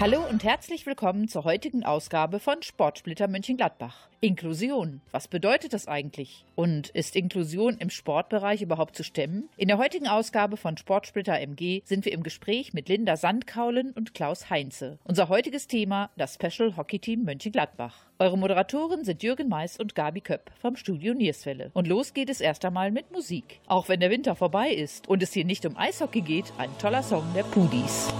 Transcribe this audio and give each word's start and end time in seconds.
Hallo 0.00 0.24
und 0.30 0.44
herzlich 0.44 0.86
willkommen 0.86 1.26
zur 1.26 1.42
heutigen 1.42 1.82
Ausgabe 1.82 2.38
von 2.38 2.62
Sportsplitter 2.62 3.26
Mönchengladbach. 3.26 4.06
Inklusion. 4.20 5.00
Was 5.10 5.26
bedeutet 5.26 5.72
das 5.72 5.88
eigentlich? 5.88 6.44
Und 6.54 6.90
ist 6.90 7.16
Inklusion 7.16 7.78
im 7.78 7.90
Sportbereich 7.90 8.62
überhaupt 8.62 8.94
zu 8.94 9.02
stemmen? 9.02 9.48
In 9.56 9.66
der 9.66 9.78
heutigen 9.78 10.06
Ausgabe 10.06 10.56
von 10.56 10.76
Sportsplitter 10.76 11.40
MG 11.40 11.82
sind 11.84 12.04
wir 12.04 12.12
im 12.12 12.22
Gespräch 12.22 12.72
mit 12.72 12.88
Linda 12.88 13.16
Sandkaulen 13.16 13.90
und 13.90 14.14
Klaus 14.14 14.50
Heinze. 14.50 15.00
Unser 15.02 15.28
heutiges 15.28 15.66
Thema 15.66 16.10
das 16.16 16.34
Special 16.34 16.76
Hockey 16.76 17.00
Team 17.00 17.24
Mönchengladbach. 17.24 18.06
Eure 18.20 18.38
Moderatoren 18.38 19.04
sind 19.04 19.24
Jürgen 19.24 19.48
Mais 19.48 19.80
und 19.80 19.96
Gabi 19.96 20.20
Köpp 20.20 20.52
vom 20.62 20.76
Studio 20.76 21.12
Nierswelle. 21.12 21.72
Und 21.74 21.88
los 21.88 22.14
geht 22.14 22.30
es 22.30 22.40
erst 22.40 22.64
einmal 22.64 22.92
mit 22.92 23.10
Musik. 23.10 23.58
Auch 23.66 23.88
wenn 23.88 23.98
der 23.98 24.10
Winter 24.10 24.36
vorbei 24.36 24.70
ist 24.70 25.08
und 25.08 25.24
es 25.24 25.32
hier 25.32 25.44
nicht 25.44 25.66
um 25.66 25.76
Eishockey 25.76 26.20
geht, 26.20 26.52
ein 26.56 26.70
toller 26.78 27.02
Song 27.02 27.24
der 27.34 27.42
Pudis. 27.42 28.12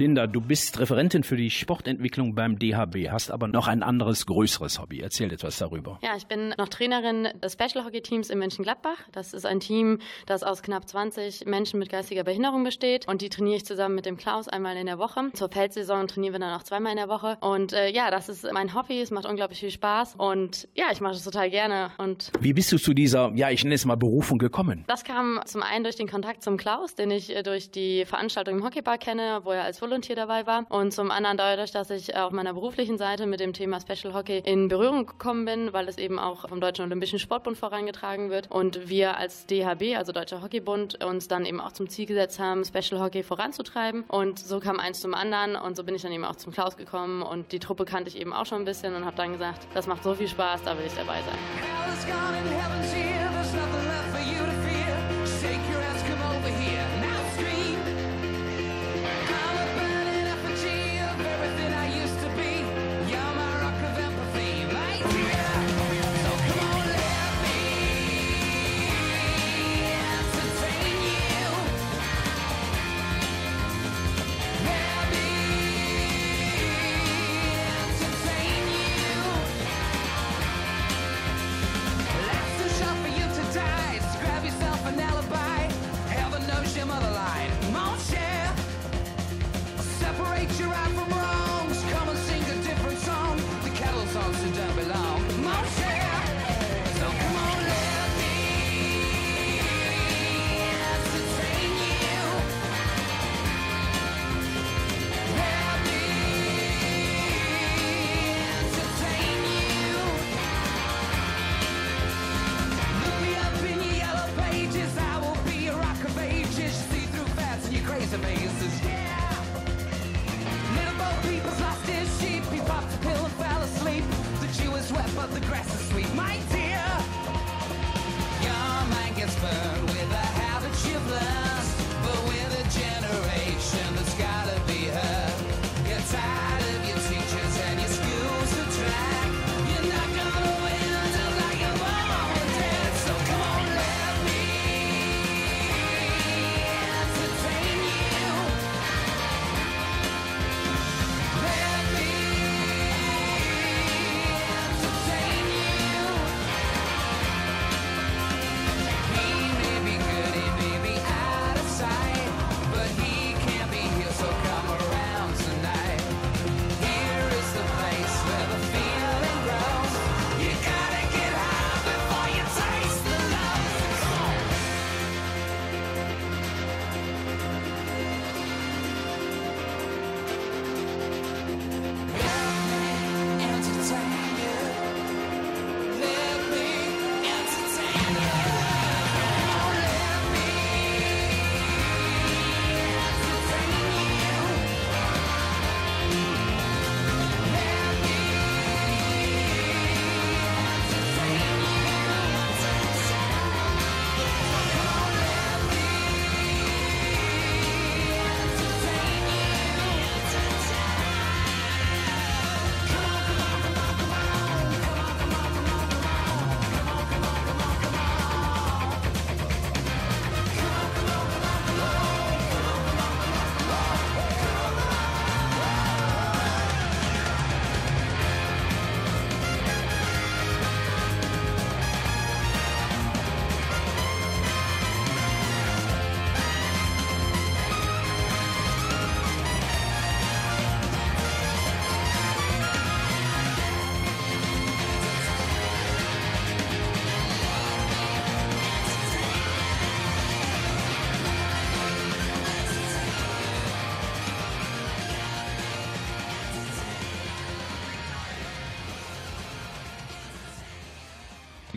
Linda, 0.00 0.26
du 0.26 0.40
bist 0.40 0.80
Referentin 0.80 1.24
für 1.24 1.36
die 1.36 1.50
Sportentwicklung 1.50 2.34
beim 2.34 2.58
DHB, 2.58 3.10
hast 3.10 3.30
aber 3.30 3.48
noch 3.48 3.68
ein 3.68 3.82
anderes, 3.82 4.24
größeres 4.24 4.80
Hobby. 4.80 5.00
Erzähl 5.00 5.30
etwas 5.30 5.58
darüber. 5.58 5.98
Ja, 6.02 6.16
ich 6.16 6.26
bin 6.26 6.54
noch 6.56 6.70
Trainerin 6.70 7.28
des 7.42 7.52
Special 7.52 7.84
Hockey 7.84 8.00
Teams 8.00 8.30
in 8.30 8.38
Mönchengladbach. 8.38 8.96
Das 9.12 9.34
ist 9.34 9.44
ein 9.44 9.60
Team, 9.60 9.98
das 10.24 10.42
aus 10.42 10.62
knapp 10.62 10.88
20 10.88 11.44
Menschen 11.44 11.78
mit 11.78 11.90
geistiger 11.90 12.24
Behinderung 12.24 12.64
besteht. 12.64 13.06
Und 13.08 13.20
die 13.20 13.28
trainiere 13.28 13.56
ich 13.56 13.66
zusammen 13.66 13.94
mit 13.94 14.06
dem 14.06 14.16
Klaus 14.16 14.48
einmal 14.48 14.78
in 14.78 14.86
der 14.86 14.98
Woche. 14.98 15.20
Zur 15.34 15.50
Feldsaison 15.50 16.08
trainieren 16.08 16.32
wir 16.32 16.40
dann 16.40 16.58
auch 16.58 16.62
zweimal 16.62 16.92
in 16.92 16.96
der 16.96 17.10
Woche. 17.10 17.36
Und 17.42 17.74
äh, 17.74 17.90
ja, 17.90 18.10
das 18.10 18.30
ist 18.30 18.50
mein 18.54 18.74
Hobby. 18.74 19.02
Es 19.02 19.10
macht 19.10 19.26
unglaublich 19.26 19.60
viel 19.60 19.70
Spaß. 19.70 20.14
Und 20.16 20.66
ja, 20.74 20.86
ich 20.90 21.02
mache 21.02 21.12
das 21.12 21.24
total 21.24 21.50
gerne. 21.50 21.90
Und 21.98 22.32
Wie 22.40 22.54
bist 22.54 22.72
du 22.72 22.78
zu 22.78 22.94
dieser, 22.94 23.32
ja, 23.34 23.50
ich 23.50 23.64
nenne 23.64 23.74
es 23.74 23.84
mal 23.84 23.96
Berufung 23.96 24.38
gekommen? 24.38 24.82
das 24.86 25.04
kam 25.04 25.42
zum 25.44 25.62
einen 25.62 25.84
durch 25.84 25.96
den 25.96 26.08
Kontakt 26.08 26.42
zum 26.42 26.56
Klaus, 26.56 26.94
den 26.94 27.10
ich 27.10 27.36
äh, 27.36 27.42
durch 27.42 27.70
die 27.70 28.06
Veranstaltung 28.06 28.56
im 28.56 28.64
Hockeypark 28.64 29.00
kenne, 29.00 29.40
wo 29.44 29.50
er 29.50 29.64
als 29.64 29.82
Volunteer 29.82 29.89
dabei 29.90 30.46
war. 30.46 30.64
Und 30.68 30.92
zum 30.92 31.10
anderen 31.10 31.36
dadurch, 31.36 31.72
dass 31.72 31.90
ich 31.90 32.16
auf 32.16 32.32
meiner 32.32 32.54
beruflichen 32.54 32.98
Seite 32.98 33.26
mit 33.26 33.40
dem 33.40 33.52
Thema 33.52 33.80
Special 33.80 34.14
Hockey 34.14 34.38
in 34.44 34.68
Berührung 34.68 35.06
gekommen 35.06 35.44
bin, 35.44 35.72
weil 35.72 35.88
es 35.88 35.98
eben 35.98 36.18
auch 36.18 36.48
vom 36.48 36.60
Deutschen 36.60 36.84
Olympischen 36.84 37.18
Sportbund 37.18 37.58
vorangetragen 37.58 38.30
wird 38.30 38.50
und 38.50 38.88
wir 38.88 39.16
als 39.16 39.46
DHB, 39.46 39.96
also 39.96 40.12
Deutscher 40.12 40.42
Hockeybund, 40.42 41.04
uns 41.04 41.28
dann 41.28 41.44
eben 41.44 41.60
auch 41.60 41.72
zum 41.72 41.88
Ziel 41.88 42.06
gesetzt 42.06 42.38
haben, 42.38 42.64
Special 42.64 43.00
Hockey 43.00 43.22
voranzutreiben. 43.22 44.04
Und 44.08 44.38
so 44.38 44.60
kam 44.60 44.78
eins 44.78 45.00
zum 45.00 45.14
anderen 45.14 45.56
und 45.56 45.76
so 45.76 45.84
bin 45.84 45.94
ich 45.94 46.02
dann 46.02 46.12
eben 46.12 46.24
auch 46.24 46.36
zum 46.36 46.52
Klaus 46.52 46.76
gekommen 46.76 47.22
und 47.22 47.52
die 47.52 47.58
Truppe 47.58 47.84
kannte 47.84 48.08
ich 48.08 48.18
eben 48.18 48.32
auch 48.32 48.46
schon 48.46 48.62
ein 48.62 48.64
bisschen 48.64 48.94
und 48.94 49.04
habe 49.04 49.16
dann 49.16 49.32
gesagt, 49.32 49.66
das 49.74 49.86
macht 49.86 50.02
so 50.02 50.14
viel 50.14 50.28
Spaß, 50.28 50.62
da 50.64 50.76
will 50.78 50.86
ich 50.86 50.94
dabei 50.94 51.20
sein. 51.22 51.38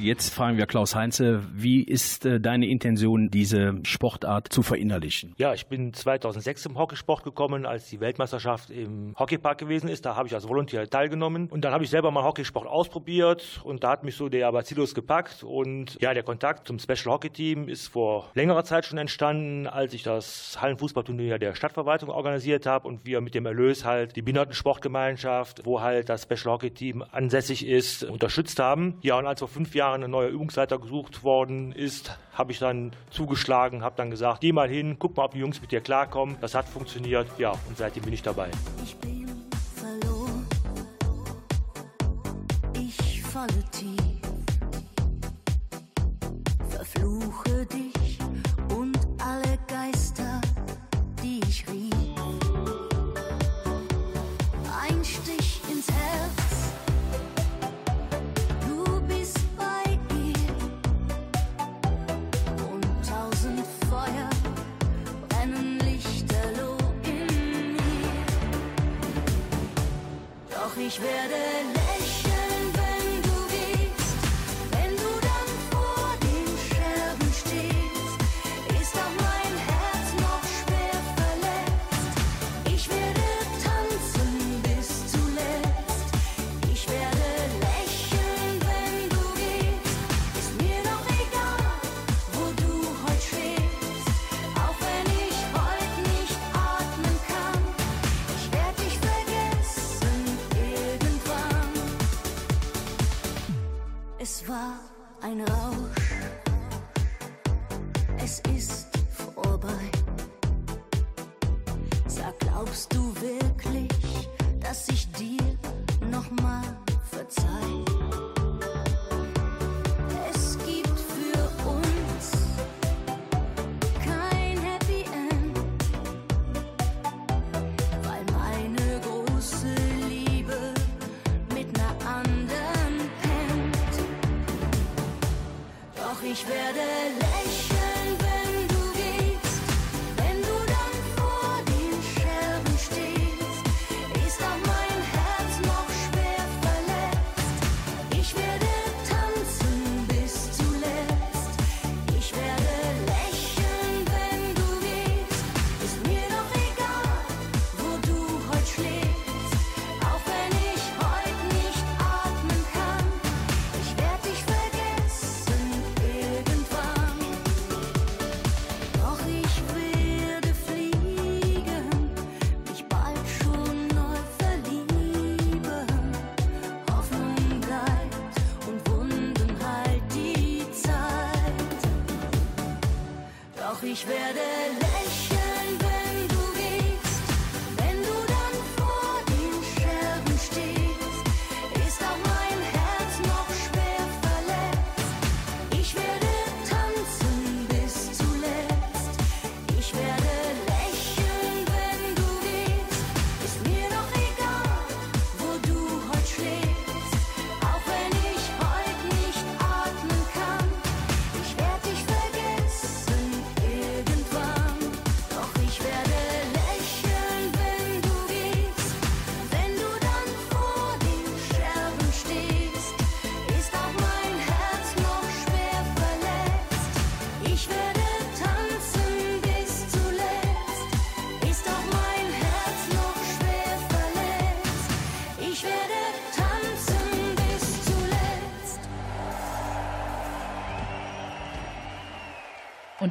Jetzt 0.04 0.34
fragen 0.34 0.58
wir 0.58 0.66
Klaus 0.66 0.96
Heinze, 0.96 1.44
wie 1.54 1.82
ist 1.82 2.26
äh, 2.26 2.42
deine 2.42 2.68
Intention, 2.68 3.30
diese 3.32 3.76
Sportart 3.84 4.52
zu 4.52 4.62
verinnerlichen? 4.62 5.34
Ja, 5.38 5.54
ich 5.54 5.68
bin 5.68 5.94
2006 5.94 6.66
im 6.66 6.78
Hockeysport 6.78 7.24
gekommen, 7.24 7.66
als 7.66 7.88
die 7.88 8.02
Weltmeisterschaft 8.02 8.70
im 8.70 9.16
Hockeypark 9.18 9.58
gewesen 9.58 9.88
ist. 9.88 10.06
Da 10.06 10.18
habe 10.18 10.28
ich 10.28 10.34
als 10.34 10.46
Volontär 10.46 10.90
teilgenommen 10.90 11.48
und 11.48 11.64
dann 11.64 11.72
habe 11.72 11.86
ich 11.86 11.90
selber 11.90 12.12
mal 12.12 12.22
Hockeysport 12.22 12.68
ausprobiert 12.68 13.62
und 13.64 13.86
da 13.86 13.92
hat 13.92 14.04
mich 14.04 14.18
so 14.18 14.28
der 14.28 14.52
Bacillus 14.52 14.94
gepackt 14.94 15.42
und 15.42 15.98
ja, 16.02 16.14
der 16.14 16.24
Kontakt 16.24 16.68
zum 16.68 16.80
Special 16.80 17.14
Hockey 17.14 17.30
Team 17.30 17.70
ist 17.70 17.88
vor 17.88 18.30
längerer 18.34 18.66
Zeit 18.66 18.86
schon 18.86 18.98
entstanden, 18.98 19.68
als 19.68 19.94
ich 19.94 20.04
das 20.04 20.62
Hallenfußballturnier 20.62 21.40
der 21.40 21.56
Stadtverwaltung 21.56 22.10
organisiert 22.10 22.66
habe 22.66 22.90
und 22.90 23.06
wir 23.06 23.22
mit 23.22 23.36
dem 23.36 23.46
Erlös 23.46 23.86
halt 23.86 24.18
die 24.18 24.22
Behindertensportgemeinschaft, 24.22 25.66
wo 25.66 25.80
halt 25.80 26.10
das 26.10 26.24
Special 26.24 26.56
Hockey 26.56 26.72
Team 26.72 27.06
ansässig 27.10 27.66
ist, 27.66 28.04
unterstützt 28.04 28.60
haben. 28.60 28.98
Ja, 29.02 29.18
und 29.18 29.28
als 29.28 29.40
vor 29.40 29.48
fünf 29.48 29.74
Jahren 29.74 29.93
ein 30.02 30.10
neuer 30.10 30.30
Übungsleiter 30.30 30.80
gesucht 30.80 31.24
worden 31.24 31.72
ist, 31.74 32.18
habe 32.34 32.52
ich 32.52 32.60
dann 32.60 32.92
zugeschlagen, 33.10 33.84
habe 33.84 33.96
dann 33.98 34.10
gesagt, 34.10 34.42
geh 34.42 34.52
mal 34.52 34.70
hin, 34.70 34.96
guck 34.98 35.18
mal, 35.18 35.26
ob 35.26 35.34
die 35.34 35.40
Jungs 35.40 35.62
mit 35.62 35.72
dir 35.72 35.82
klarkommen. 35.82 36.38
Das 36.42 36.56
hat 36.56 36.68
funktioniert, 36.68 37.28
ja, 37.38 37.52
und 37.52 37.78
seitdem 37.78 38.04
bin 38.04 38.14
ich 38.14 38.24
dabei. 38.24 38.50
Ich 38.84 38.96
bin 38.98 39.28
verloren. 39.76 40.48
Ich 42.76 43.22
falle 43.22 43.64
tief. 43.72 44.00
Verfluche 46.70 47.53
Ich 70.96 71.02
werde 71.02 71.34
lächeln, 71.34 71.83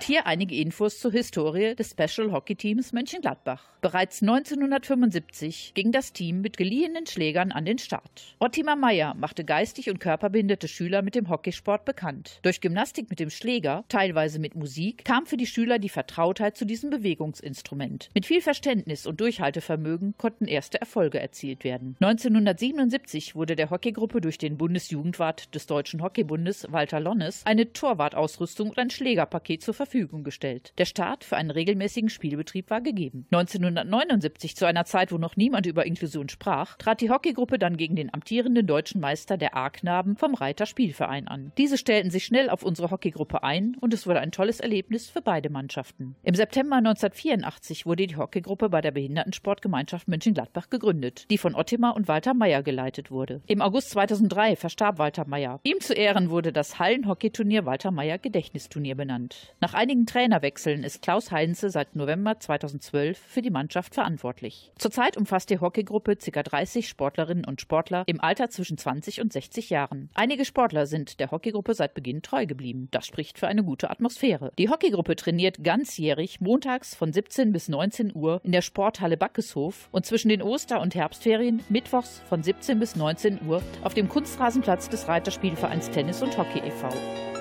Und 0.02 0.08
hier 0.08 0.26
einige 0.26 0.56
Infos 0.56 0.98
zur 0.98 1.12
Historie 1.12 1.76
des 1.76 1.92
Special 1.92 2.32
Hockey 2.32 2.56
Teams 2.56 2.92
Mönchengladbach. 2.92 3.62
Bereits 3.82 4.20
1975 4.20 5.74
ging 5.74 5.92
das 5.92 6.12
Team 6.12 6.40
mit 6.40 6.56
geliehenen 6.56 7.06
Schlägern 7.06 7.52
an 7.52 7.64
den 7.64 7.78
Start. 7.78 8.34
Ottimer 8.40 8.74
Meyer 8.74 9.14
machte 9.14 9.44
geistig 9.44 9.90
und 9.90 10.00
körperbehinderte 10.00 10.66
Schüler 10.66 11.02
mit 11.02 11.14
dem 11.14 11.28
Hockeysport 11.28 11.84
bekannt. 11.84 12.40
Durch 12.42 12.60
Gymnastik 12.60 13.10
mit 13.10 13.20
dem 13.20 13.30
Schläger, 13.30 13.84
teilweise 13.88 14.40
mit 14.40 14.56
Musik, 14.56 15.04
kam 15.04 15.24
für 15.24 15.36
die 15.36 15.46
Schüler 15.46 15.78
die 15.78 15.88
Vertrautheit 15.88 16.56
zu 16.56 16.64
diesem 16.64 16.90
Bewegungsinstrument. 16.90 18.10
Mit 18.12 18.26
viel 18.26 18.40
Verständnis 18.40 19.06
und 19.06 19.20
Durchhaltevermögen 19.20 20.14
konnten 20.18 20.46
erste 20.46 20.80
Erfolge 20.80 21.20
erzielt 21.20 21.62
werden. 21.62 21.96
1977 22.00 23.36
wurde 23.36 23.54
der 23.54 23.70
Hockeygruppe 23.70 24.20
durch 24.20 24.38
den 24.38 24.58
Bundesjugendwart 24.58 25.54
des 25.54 25.66
Deutschen 25.66 26.02
Hockeybundes 26.02 26.66
Walter 26.72 26.98
Lonnes 26.98 27.46
eine 27.46 27.72
Torwartausrüstung 27.72 28.70
und 28.70 28.78
ein 28.78 28.90
Schlägerpaket 28.90 29.62
zur 29.62 29.74
Verfügung 29.74 29.91
gestellt. 30.24 30.72
Der 30.78 30.86
Start 30.86 31.22
für 31.22 31.36
einen 31.36 31.50
regelmäßigen 31.50 32.08
Spielbetrieb 32.08 32.70
war 32.70 32.80
gegeben. 32.80 33.26
1979, 33.30 34.56
zu 34.56 34.66
einer 34.66 34.84
Zeit, 34.84 35.12
wo 35.12 35.18
noch 35.18 35.36
niemand 35.36 35.66
über 35.66 35.84
Inklusion 35.84 36.28
sprach, 36.28 36.76
trat 36.78 37.00
die 37.00 37.10
Hockeygruppe 37.10 37.58
dann 37.58 37.76
gegen 37.76 37.94
den 37.94 38.12
amtierenden 38.12 38.66
deutschen 38.66 39.00
Meister 39.00 39.36
der 39.36 39.56
A-Knaben 39.56 40.16
vom 40.16 40.34
Reiter 40.34 40.66
Spielverein 40.66 41.28
an. 41.28 41.52
Diese 41.58 41.76
stellten 41.76 42.10
sich 42.10 42.24
schnell 42.24 42.48
auf 42.48 42.62
unsere 42.62 42.90
Hockeygruppe 42.90 43.42
ein 43.42 43.76
und 43.80 43.92
es 43.92 44.06
wurde 44.06 44.20
ein 44.20 44.32
tolles 44.32 44.60
Erlebnis 44.60 45.10
für 45.10 45.20
beide 45.20 45.50
Mannschaften. 45.50 46.16
Im 46.22 46.34
September 46.34 46.76
1984 46.76 47.84
wurde 47.84 48.06
die 48.06 48.16
Hockeygruppe 48.16 48.70
bei 48.70 48.80
der 48.80 48.92
Behindertensportgemeinschaft 48.92 50.08
Mönchengladbach 50.08 50.70
gegründet, 50.70 51.26
die 51.30 51.38
von 51.38 51.54
Ottimar 51.54 51.94
und 51.94 52.08
Walter 52.08 52.34
Meyer 52.34 52.62
geleitet 52.62 53.10
wurde. 53.10 53.42
Im 53.46 53.60
August 53.60 53.90
2003 53.90 54.56
verstarb 54.56 54.98
Walter 54.98 55.26
Meyer. 55.26 55.60
Ihm 55.64 55.80
zu 55.80 55.92
Ehren 55.92 56.30
wurde 56.30 56.52
das 56.52 56.78
Hallenhockeyturnier 56.78 57.66
Walter 57.66 57.90
Meyer 57.90 58.18
Gedächtnisturnier 58.18 58.94
benannt. 58.94 59.54
Nach 59.60 59.74
einigen 59.82 60.06
Trainerwechseln 60.06 60.84
ist 60.84 61.02
Klaus 61.02 61.32
Heinze 61.32 61.68
seit 61.68 61.96
November 61.96 62.38
2012 62.38 63.18
für 63.18 63.42
die 63.42 63.50
Mannschaft 63.50 63.96
verantwortlich. 63.96 64.70
Zurzeit 64.78 65.16
umfasst 65.16 65.50
die 65.50 65.58
Hockeygruppe 65.58 66.14
ca. 66.14 66.42
30 66.44 66.88
Sportlerinnen 66.88 67.44
und 67.44 67.60
Sportler 67.60 68.04
im 68.06 68.20
Alter 68.20 68.48
zwischen 68.48 68.78
20 68.78 69.20
und 69.20 69.32
60 69.32 69.70
Jahren. 69.70 70.08
Einige 70.14 70.44
Sportler 70.44 70.86
sind 70.86 71.18
der 71.18 71.32
Hockeygruppe 71.32 71.74
seit 71.74 71.94
Beginn 71.94 72.22
treu 72.22 72.46
geblieben. 72.46 72.86
Das 72.92 73.08
spricht 73.08 73.40
für 73.40 73.48
eine 73.48 73.64
gute 73.64 73.90
Atmosphäre. 73.90 74.52
Die 74.56 74.68
Hockeygruppe 74.68 75.16
trainiert 75.16 75.64
ganzjährig 75.64 76.40
montags 76.40 76.94
von 76.94 77.12
17 77.12 77.52
bis 77.52 77.68
19 77.68 78.14
Uhr 78.14 78.40
in 78.44 78.52
der 78.52 78.62
Sporthalle 78.62 79.16
Backeshof 79.16 79.88
und 79.90 80.06
zwischen 80.06 80.28
den 80.28 80.42
Oster- 80.42 80.80
und 80.80 80.94
Herbstferien 80.94 81.60
mittwochs 81.68 82.22
von 82.28 82.44
17 82.44 82.78
bis 82.78 82.94
19 82.94 83.40
Uhr 83.48 83.60
auf 83.82 83.94
dem 83.94 84.08
Kunstrasenplatz 84.08 84.90
des 84.90 85.08
Reiterspielvereins 85.08 85.90
Tennis 85.90 86.22
und 86.22 86.38
Hockey 86.38 86.60
e.V. 86.60 87.31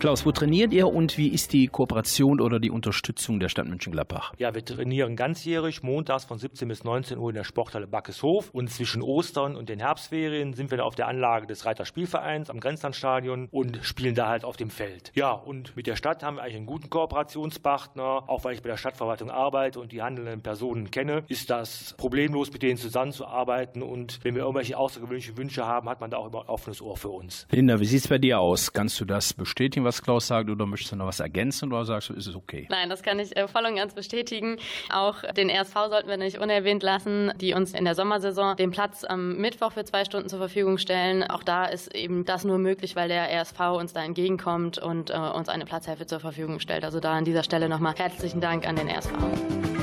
Klaus, 0.00 0.24
wo 0.24 0.32
trainiert 0.32 0.72
ihr 0.72 0.88
und 0.88 1.18
wie 1.18 1.28
ist 1.28 1.52
die 1.52 1.66
Kooperation 1.66 2.40
oder 2.40 2.58
die 2.58 2.70
Unterstützung 2.70 3.38
der 3.38 3.50
Stadt 3.50 3.68
Mönchengladbach? 3.68 4.32
Ja, 4.38 4.54
wir 4.54 4.64
trainieren 4.64 5.14
ganzjährig, 5.14 5.82
montags 5.82 6.24
von 6.24 6.38
17 6.38 6.68
bis 6.68 6.84
19 6.84 7.18
Uhr 7.18 7.28
in 7.28 7.34
der 7.34 7.44
Sporthalle 7.44 7.86
Backeshof. 7.86 8.48
Und 8.54 8.70
zwischen 8.70 9.02
Ostern 9.02 9.56
und 9.56 9.68
den 9.68 9.78
Herbstferien 9.78 10.54
sind 10.54 10.70
wir 10.70 10.78
da 10.78 10.84
auf 10.84 10.94
der 10.94 11.06
Anlage 11.06 11.46
des 11.46 11.66
Reiter 11.66 11.84
Spielvereins 11.84 12.48
am 12.48 12.60
Grenzlandstadion 12.60 13.48
und 13.50 13.80
spielen 13.82 14.14
da 14.14 14.26
halt 14.26 14.42
auf 14.46 14.56
dem 14.56 14.70
Feld. 14.70 15.12
Ja, 15.14 15.32
und 15.32 15.76
mit 15.76 15.86
der 15.86 15.96
Stadt 15.96 16.22
haben 16.22 16.36
wir 16.36 16.44
eigentlich 16.44 16.56
einen 16.56 16.64
guten 16.64 16.88
Kooperationspartner. 16.88 18.24
Auch 18.26 18.42
weil 18.44 18.54
ich 18.54 18.62
bei 18.62 18.70
der 18.70 18.78
Stadtverwaltung 18.78 19.30
arbeite 19.30 19.80
und 19.80 19.92
die 19.92 20.00
handelnden 20.00 20.40
Personen 20.40 20.90
kenne, 20.90 21.24
ist 21.28 21.50
das 21.50 21.94
problemlos, 21.98 22.50
mit 22.50 22.62
denen 22.62 22.78
zusammenzuarbeiten. 22.78 23.82
Und 23.82 24.20
wenn 24.22 24.34
wir 24.34 24.44
irgendwelche 24.44 24.78
außergewöhnlichen 24.78 25.36
Wünsche 25.36 25.66
haben, 25.66 25.90
hat 25.90 26.00
man 26.00 26.10
da 26.10 26.16
auch 26.16 26.28
immer 26.28 26.40
ein 26.40 26.48
offenes 26.48 26.80
Ohr 26.80 26.96
für 26.96 27.10
uns. 27.10 27.46
Linda, 27.50 27.78
wie 27.80 27.84
sieht 27.84 28.00
es 28.00 28.08
bei 28.08 28.16
dir 28.16 28.40
aus? 28.40 28.72
Kannst 28.72 28.98
du 28.98 29.04
das 29.04 29.34
bestätigen, 29.34 29.89
was 29.90 30.02
Klaus 30.02 30.28
sagt, 30.28 30.48
oder 30.48 30.66
möchtest 30.66 30.92
du 30.92 30.96
noch 30.96 31.06
was 31.06 31.18
ergänzen 31.18 31.72
oder 31.72 31.84
sagst 31.84 32.10
du, 32.10 32.14
ist 32.14 32.28
es 32.28 32.36
okay? 32.36 32.68
Nein, 32.70 32.88
das 32.88 33.02
kann 33.02 33.18
ich 33.18 33.36
äh, 33.36 33.48
voll 33.48 33.64
und 33.64 33.74
ganz 33.74 33.92
bestätigen. 33.92 34.56
Auch 34.92 35.22
den 35.36 35.50
RSV 35.50 35.74
sollten 35.74 36.08
wir 36.08 36.16
nicht 36.16 36.38
unerwähnt 36.38 36.84
lassen, 36.84 37.32
die 37.40 37.54
uns 37.54 37.74
in 37.74 37.84
der 37.84 37.96
Sommersaison 37.96 38.56
den 38.56 38.70
Platz 38.70 39.02
am 39.02 39.36
Mittwoch 39.36 39.72
für 39.72 39.84
zwei 39.84 40.04
Stunden 40.04 40.28
zur 40.28 40.38
Verfügung 40.38 40.78
stellen. 40.78 41.24
Auch 41.24 41.42
da 41.42 41.64
ist 41.64 41.92
eben 41.92 42.24
das 42.24 42.44
nur 42.44 42.58
möglich, 42.58 42.94
weil 42.94 43.08
der 43.08 43.28
RSV 43.32 43.58
uns 43.78 43.92
da 43.92 44.04
entgegenkommt 44.04 44.78
und 44.78 45.10
äh, 45.10 45.14
uns 45.16 45.48
eine 45.48 45.64
Platzhilfe 45.64 46.06
zur 46.06 46.20
Verfügung 46.20 46.60
stellt. 46.60 46.84
Also 46.84 47.00
da 47.00 47.14
an 47.14 47.24
dieser 47.24 47.42
Stelle 47.42 47.68
nochmal 47.68 47.94
herzlichen 47.96 48.40
Dank 48.40 48.66
an 48.68 48.76
den 48.76 48.88
RSV. 48.88 49.79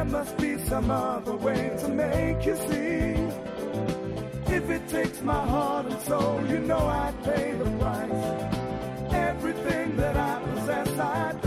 There 0.00 0.08
must 0.08 0.38
be 0.38 0.56
some 0.56 0.90
other 0.90 1.36
way 1.36 1.76
to 1.80 1.88
make 1.88 2.46
you 2.46 2.56
see. 2.56 3.20
If 4.50 4.70
it 4.70 4.88
takes 4.88 5.20
my 5.20 5.46
heart 5.46 5.92
and 5.92 6.00
soul, 6.00 6.42
you 6.48 6.58
know 6.60 6.78
I'd 6.78 7.22
pay 7.22 7.52
the 7.52 7.70
price. 7.78 9.12
Everything 9.12 9.96
that 9.98 10.16
I 10.16 10.42
possess, 10.54 10.98
I'd 10.98 11.42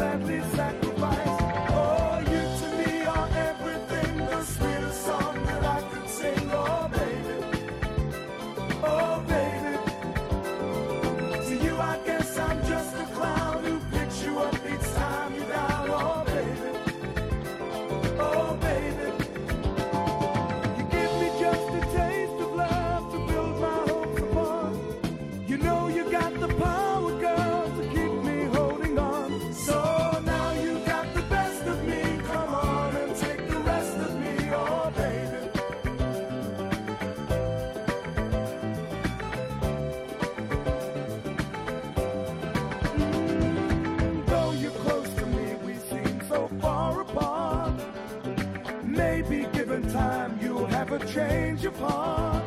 change 51.14 51.64
of 51.66 51.78
heart. 51.78 52.44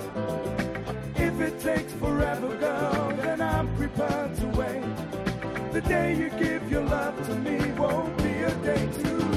If 1.14 1.40
it 1.40 1.60
takes 1.60 1.92
forever, 1.92 2.56
girl, 2.56 3.12
then 3.16 3.40
I'm 3.40 3.72
prepared 3.76 4.34
to 4.38 4.46
wait. 4.58 4.82
The 5.72 5.82
day 5.82 6.16
you 6.16 6.30
give 6.30 6.68
your 6.68 6.82
love 6.82 7.14
to 7.28 7.34
me 7.36 7.58
won't 7.72 8.16
be 8.18 8.42
a 8.42 8.54
day 8.64 8.88
too 9.02 9.18
late. 9.18 9.35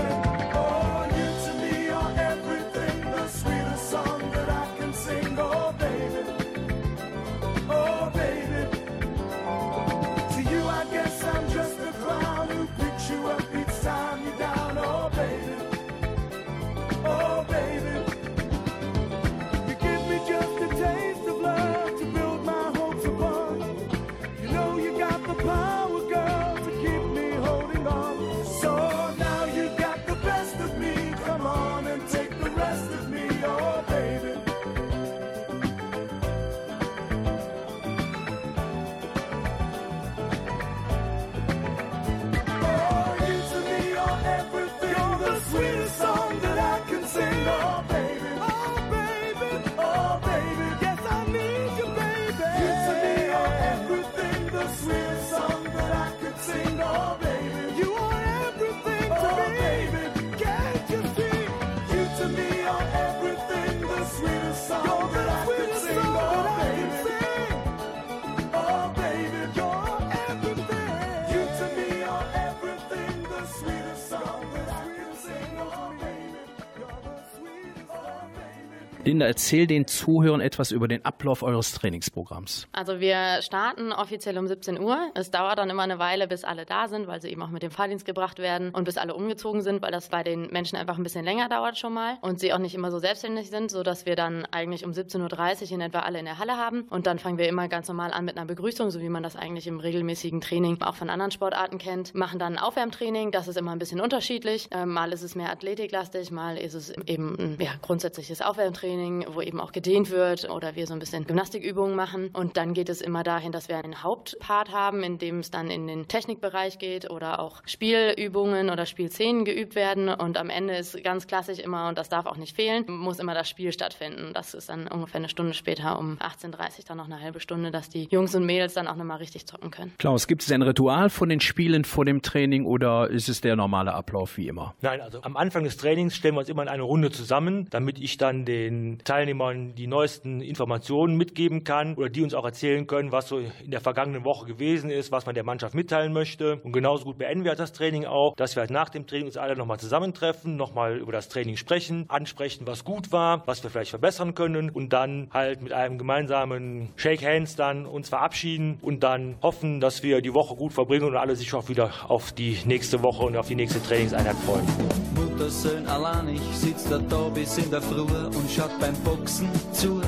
Linda, 79.10 79.26
erzähl 79.26 79.66
den 79.66 79.88
Zuhörern 79.88 80.40
etwas 80.40 80.70
über 80.70 80.88
den 80.88 81.04
Ablauf 81.04 81.42
eures 81.42 81.72
Trainingsprogramms. 81.72 82.68
Also 82.72 83.00
wir 83.00 83.42
starten 83.42 83.92
offiziell 83.92 84.38
um 84.38 84.46
17 84.46 84.80
Uhr. 84.80 85.00
Es 85.16 85.32
dauert 85.32 85.58
dann 85.58 85.68
immer 85.72 85.82
eine 85.82 85.98
Weile, 85.98 86.28
bis 86.28 86.44
alle 86.44 86.64
da 86.66 86.88
sind, 86.88 87.08
weil 87.08 87.20
sie 87.20 87.30
eben 87.30 87.42
auch 87.42 87.50
mit 87.50 87.64
dem 87.64 87.72
Fahrdienst 87.72 88.06
gebracht 88.06 88.38
werden 88.38 88.70
und 88.70 88.84
bis 88.84 88.98
alle 89.00 89.16
umgezogen 89.16 89.64
sind, 89.64 89.82
weil 89.82 89.92
das 89.92 90.10
bei 90.10 90.22
den 90.22 90.52
Menschen 90.52 90.76
einfach 90.76 90.96
ein 91.00 91.02
bisschen 91.02 91.26
länger 91.26 91.50
dauert 91.50 91.80
schon 91.80 91.92
mal 91.92 92.20
und 92.22 92.40
sie 92.40 92.54
auch 92.54 92.60
nicht 92.60 92.76
immer 92.76 92.92
so 92.92 93.00
selbstständig 93.00 93.50
sind, 93.50 93.72
sodass 93.72 94.06
wir 94.06 94.16
dann 94.16 94.46
eigentlich 94.52 94.86
um 94.86 94.92
17.30 94.92 95.64
Uhr 95.64 95.72
in 95.72 95.82
etwa 95.82 96.02
alle 96.02 96.20
in 96.20 96.26
der 96.26 96.38
Halle 96.38 96.58
haben. 96.58 96.84
Und 96.92 97.08
dann 97.08 97.18
fangen 97.18 97.40
wir 97.40 97.50
immer 97.50 97.68
ganz 97.68 97.88
normal 97.88 98.14
an 98.14 98.26
mit 98.26 98.38
einer 98.38 98.46
Begrüßung, 98.46 98.92
so 98.92 99.02
wie 99.02 99.10
man 99.10 99.24
das 99.24 99.36
eigentlich 99.36 99.66
im 99.66 99.80
regelmäßigen 99.80 100.40
Training 100.40 100.84
auch 100.84 100.96
von 100.96 101.10
anderen 101.10 101.32
Sportarten 101.32 101.80
kennt. 101.80 102.14
Machen 102.14 102.38
dann 102.38 102.58
ein 102.58 102.60
Aufwärmtraining, 102.60 103.32
das 103.32 103.48
ist 103.48 103.58
immer 103.58 103.72
ein 103.72 103.80
bisschen 103.80 104.02
unterschiedlich. 104.02 104.68
Ähm, 104.70 104.90
mal 104.90 105.12
ist 105.14 105.24
es 105.24 105.34
mehr 105.34 105.50
athletiklastig, 105.50 106.30
mal 106.30 106.60
ist 106.60 106.76
es 106.76 106.92
eben 107.08 107.36
ein 107.40 107.58
ja, 107.60 107.72
grundsätzliches 107.82 108.44
Aufwärmtraining, 108.44 108.99
wo 109.28 109.42
eben 109.42 109.60
auch 109.60 109.72
gedehnt 109.72 110.12
wird 110.12 110.50
oder 110.50 110.76
wir 110.76 110.88
so 110.88 110.94
ein 110.94 111.00
bisschen 111.00 111.26
Gymnastikübungen 111.26 111.96
machen. 111.96 112.30
Und 112.34 112.58
dann 112.58 112.74
geht 112.74 112.90
es 112.90 113.02
immer 113.02 113.24
dahin, 113.24 113.52
dass 113.52 113.70
wir 113.70 113.78
einen 113.78 114.04
Hauptpart 114.04 114.72
haben, 114.72 115.04
in 115.04 115.18
dem 115.18 115.40
es 115.40 115.52
dann 115.52 115.70
in 115.70 115.88
den 115.88 116.08
Technikbereich 116.08 116.80
geht 116.80 117.10
oder 117.10 117.40
auch 117.40 117.62
Spielübungen 117.66 118.70
oder 118.70 118.86
Spielszenen 118.86 119.46
geübt 119.46 119.76
werden. 119.76 120.10
Und 120.10 120.38
am 120.38 120.50
Ende 120.50 120.76
ist 120.76 121.02
ganz 121.04 121.28
klassisch 121.28 121.60
immer, 121.60 121.90
und 121.90 121.98
das 121.98 122.10
darf 122.10 122.26
auch 122.26 122.38
nicht 122.38 122.56
fehlen, 122.56 122.86
muss 122.88 123.20
immer 123.20 123.34
das 123.34 123.50
Spiel 123.50 123.72
stattfinden. 123.72 124.32
Das 124.34 124.54
ist 124.54 124.70
dann 124.70 124.88
ungefähr 124.88 125.20
eine 125.20 125.30
Stunde 125.30 125.54
später 125.54 126.00
um 126.00 126.18
18.30 126.18 126.46
Uhr, 126.46 126.86
dann 126.88 126.98
noch 126.98 127.06
eine 127.06 127.20
halbe 127.20 127.40
Stunde, 127.40 127.72
dass 127.72 127.90
die 127.90 128.08
Jungs 128.10 128.36
und 128.36 128.46
Mädels 128.46 128.74
dann 128.74 128.88
auch 128.88 128.96
nochmal 128.96 129.18
richtig 129.18 129.46
zocken 129.46 129.72
können. 129.72 129.94
Klaus, 129.98 130.28
gibt 130.28 130.44
es 130.44 130.52
ein 130.52 130.62
Ritual 130.62 131.10
von 131.10 131.30
den 131.30 131.40
Spielen 131.40 131.84
vor 131.86 132.06
dem 132.06 132.22
Training 132.22 132.66
oder 132.66 133.10
ist 133.10 133.30
es 133.30 133.42
der 133.42 133.56
normale 133.56 133.94
Ablauf 133.94 134.38
wie 134.38 134.48
immer? 134.48 134.76
Nein, 134.82 135.02
also 135.02 135.22
am 135.22 135.38
Anfang 135.38 135.64
des 135.64 135.78
Trainings 135.78 136.16
stellen 136.16 136.36
wir 136.36 136.40
uns 136.40 136.50
immer 136.50 136.64
in 136.64 136.70
eine 136.70 136.84
Runde 136.84 137.12
zusammen, 137.12 137.68
damit 137.70 138.00
ich 138.00 138.18
dann 138.18 138.46
den 138.46 138.79
Teilnehmern 139.04 139.74
die 139.76 139.88
neuesten 139.88 140.42
Informationen 140.42 141.16
mitgeben 141.16 141.64
kann 141.64 141.96
oder 141.96 142.10
die 142.10 142.22
uns 142.22 142.34
auch 142.34 142.46
erzählen 142.46 142.88
können, 142.88 143.12
was 143.12 143.28
so 143.28 143.40
in 143.40 143.72
der 143.72 143.82
vergangenen 143.82 144.26
Woche 144.26 144.46
gewesen 144.46 144.90
ist, 144.90 145.12
was 145.12 145.26
man 145.26 145.36
der 145.36 145.44
Mannschaft 145.44 145.76
mitteilen 145.76 146.14
möchte. 146.14 146.58
Und 146.64 146.72
genauso 146.72 147.06
gut 147.06 147.18
beenden 147.18 147.44
wir 147.44 147.56
das 147.56 147.74
Training 147.74 148.06
auch, 148.06 148.36
dass 148.36 148.56
wir 148.56 148.62
halt 148.62 148.72
nach 148.72 148.90
dem 148.90 149.08
Training 149.08 149.28
uns 149.28 149.38
alle 149.38 149.56
nochmal 149.56 149.80
zusammentreffen, 149.80 150.56
nochmal 150.56 150.98
über 150.98 151.12
das 151.12 151.30
Training 151.30 151.58
sprechen, 151.58 152.06
ansprechen, 152.08 152.66
was 152.68 152.84
gut 152.84 153.12
war, 153.12 153.46
was 153.48 153.64
wir 153.64 153.70
vielleicht 153.70 153.92
verbessern 153.92 154.36
können 154.36 154.70
und 154.70 154.94
dann 154.94 155.30
halt 155.34 155.62
mit 155.62 155.74
einem 155.74 155.98
gemeinsamen 155.98 156.90
Shake 156.96 157.24
Hands 157.24 157.56
dann 157.56 157.86
uns 157.86 158.10
verabschieden 158.10 158.78
und 158.82 159.04
dann 159.04 159.38
hoffen, 159.42 159.80
dass 159.80 160.04
wir 160.04 160.22
die 160.22 160.34
Woche 160.34 160.56
gut 160.56 160.74
verbringen 160.74 161.06
und 161.06 161.16
alle 161.16 161.36
sich 161.36 161.54
auch 161.54 161.70
wieder 161.70 161.92
auf 162.10 162.32
die 162.32 162.58
nächste 162.66 163.04
Woche 163.04 163.26
und 163.26 163.38
auf 163.38 163.48
die 163.48 163.56
nächste 163.56 163.82
Trainingseinheit 163.82 164.36
freuen. 164.36 165.29
Muttersöhn 165.40 165.88
allein, 165.88 166.28
ich 166.28 166.42
sitz 166.54 166.84
da 166.90 166.98
da 166.98 167.30
bis 167.30 167.58
in 167.58 167.72
der 167.72 167.82
Früh 167.82 168.02
und 168.02 168.52
schaut 168.54 168.78
beim 168.78 168.94
Boxen 169.06 169.48
zu. 169.72 170.02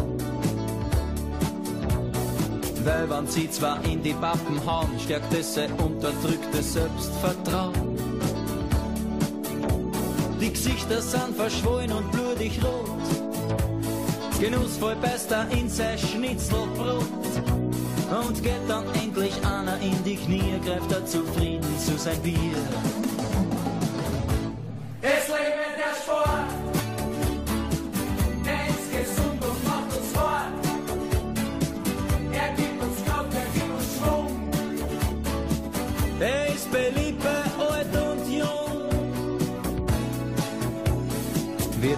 Weil 2.83 3.09
wenn 3.09 3.27
sie 3.27 3.49
zwar 3.49 3.81
in 3.85 4.03
die 4.03 4.11
Pappen 4.11 4.59
hauen, 4.65 4.89
stärkt 4.99 5.33
es 5.33 5.53
sein 5.53 5.71
unterdrücktes 5.73 6.73
Selbstvertrauen. 6.73 7.95
Die 10.41 10.51
Gesichter 10.51 11.01
sind 11.01 11.37
verschwollen 11.37 11.93
und 11.93 12.11
blutig 12.11 12.59
rot. 12.61 12.89
Genussvoll 14.37 14.97
beißt 15.01 15.31
er 15.31 15.49
in 15.51 15.69
sein 15.69 15.97
Schnitzelbrot. 15.97 17.05
Und 18.27 18.43
geht 18.43 18.67
dann 18.67 18.83
endlich 19.01 19.33
einer 19.45 19.79
in 19.79 20.03
die 20.03 20.17
Knie, 20.17 20.59
greift 20.65 20.91
er 20.91 21.05
zufrieden 21.05 21.79
zu 21.79 21.97
sein 21.97 22.21
Bier. 22.21 22.57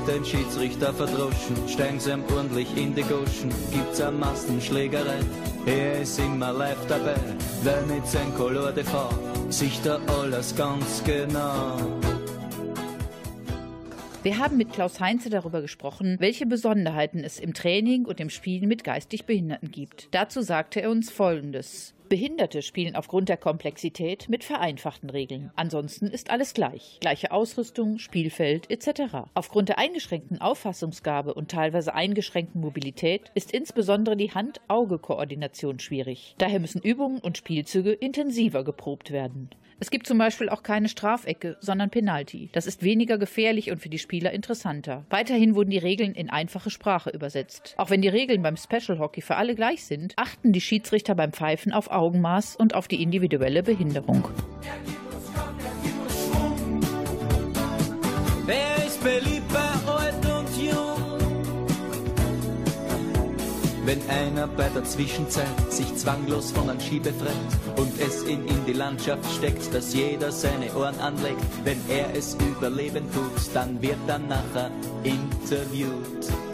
Ein 0.06 0.26
Schiedsrichter 0.26 0.94
verdroschen, 0.94 1.56
steigen 1.68 2.00
sie 2.00 2.12
ihm 2.12 2.24
ordentlich 2.36 2.68
in 2.76 2.94
die 2.94 3.04
Goschen, 3.04 3.50
gibt's 3.72 4.02
eine 4.02 4.18
Massenschlägerei. 4.18 5.20
Er 5.66 6.02
ist 6.02 6.20
immer 6.20 6.52
live 6.52 6.86
dabei, 6.88 7.16
weil 7.64 7.82
mit 7.86 8.06
seinem 8.06 8.36
Color 8.36 8.74
Fond 8.84 9.54
sieht 9.54 9.86
er 9.86 10.02
alles 10.10 10.56
ganz 10.56 11.04
genau. 11.06 11.78
Wir 14.24 14.38
haben 14.38 14.58
mit 14.58 14.74
Klaus 14.74 15.00
Heinze 15.00 15.30
darüber 15.30 15.62
gesprochen, 15.62 16.18
welche 16.20 16.46
Besonderheiten 16.46 17.24
es 17.24 17.40
im 17.40 17.54
Training 17.54 18.06
und 18.06 18.20
im 18.20 18.30
Spielen 18.30 18.68
mit 18.68 18.84
geistig 18.84 19.26
Behinderten 19.26 19.72
gibt. 19.72 20.10
Dazu 20.12 20.42
sagte 20.42 20.82
er 20.82 20.92
uns 20.92 21.12
Folgendes. 21.12 21.94
Behinderte 22.14 22.62
spielen 22.62 22.96
aufgrund 22.96 23.28
der 23.28 23.38
Komplexität 23.38 24.30
mit 24.30 24.44
vereinfachten 24.44 25.10
Regeln. 25.10 25.50
Ansonsten 25.56 26.06
ist 26.06 26.30
alles 26.30 26.54
gleich. 26.54 27.00
Gleiche 27.00 27.32
Ausrüstung, 27.32 27.98
Spielfeld 27.98 28.70
etc. 28.70 29.26
Aufgrund 29.34 29.70
der 29.70 29.80
eingeschränkten 29.80 30.40
Auffassungsgabe 30.40 31.34
und 31.34 31.50
teilweise 31.50 31.96
eingeschränkten 31.96 32.62
Mobilität 32.62 33.32
ist 33.34 33.52
insbesondere 33.52 34.16
die 34.16 34.30
Hand-Auge-Koordination 34.30 35.80
schwierig. 35.80 36.36
Daher 36.38 36.60
müssen 36.60 36.84
Übungen 36.84 37.18
und 37.18 37.40
Spielzüge 37.40 37.94
intensiver 37.94 38.64
geprobt 38.64 39.10
werden. 39.10 39.50
Es 39.84 39.92
gibt 39.92 40.08
zum 40.08 40.18
Beispiel 40.18 40.48
auch 40.48 40.64
keine 40.64 40.88
Strafecke, 40.88 41.58
sondern 41.60 41.90
Penalty. 41.90 42.50
Das 42.54 42.68
ist 42.68 42.84
weniger 42.84 43.18
gefährlich 43.18 43.70
und 43.70 43.82
für 43.82 43.90
die 43.90 44.00
Spieler 44.00 44.32
interessanter. 44.32 45.06
Weiterhin 45.10 45.56
wurden 45.56 45.72
die 45.72 45.78
Regeln 45.78 46.16
in 46.16 46.30
einfache 46.30 46.70
Sprache 46.70 47.10
übersetzt. 47.10 47.76
Auch 47.76 47.90
wenn 47.90 48.02
die 48.02 48.08
Regeln 48.08 48.42
beim 48.42 48.56
Special 48.56 48.98
Hockey 48.98 49.20
für 49.20 49.36
alle 49.36 49.56
gleich 49.56 49.84
sind, 49.84 50.14
achten 50.16 50.54
die 50.54 50.62
Schiedsrichter 50.62 51.16
beim 51.16 51.34
Pfeifen 51.34 51.74
auf 51.74 51.92
Augenmaß 51.92 52.56
und 52.56 52.76
auf 52.76 52.88
die 52.88 53.04
individuelle 53.04 53.62
Behinderung. 53.62 54.30
Wenn 63.94 64.10
einer 64.10 64.48
bei 64.48 64.70
der 64.70 64.84
Zwischenzeit 64.86 65.72
sich 65.72 65.96
zwanglos 65.98 66.52
von 66.52 66.68
einem 66.68 66.80
Ski 66.80 66.98
befreit 66.98 67.30
und 67.78 67.92
es 68.02 68.24
ihn 68.24 68.44
in 68.48 68.66
die 68.66 68.74
Landschaft 68.74 69.24
steckt, 69.38 69.72
dass 69.72 69.94
jeder 69.94 70.32
seine 70.32 70.74
Ohren 70.74 71.00
anlegt, 71.00 71.46
wenn 71.64 71.78
er 71.88 72.08
es 72.16 72.36
überleben 72.36 73.06
tut, 73.14 73.54
dann 73.54 73.80
wird 73.84 74.00
er 74.08 74.18
nachher 74.18 74.72
interviewt. 75.04 76.53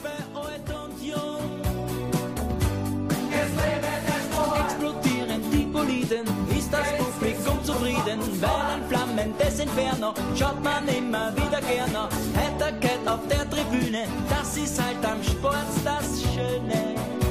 Explodieren 4.73 5.43
die 5.53 5.67
Boliden, 5.67 6.25
ist 6.57 6.73
das 6.73 6.97
Publikum 6.97 7.63
zufrieden, 7.65 8.21
weil 8.41 8.51
ein 8.51 8.89
flammendes 9.23 9.61
Inferno 9.61 10.15
schaut 10.35 10.63
man 10.63 10.87
immer 10.89 11.33
wieder 11.37 11.61
gerne. 11.61 12.09
Heiterkeit 12.37 13.07
auf 13.07 13.21
der 13.29 13.49
Tribüne, 13.49 14.07
das 14.29 14.57
ist 14.57 14.83
halt 14.83 15.05
am 15.05 15.23
Sport 15.23 15.67
das 15.85 16.23
Schöne. 16.35 17.22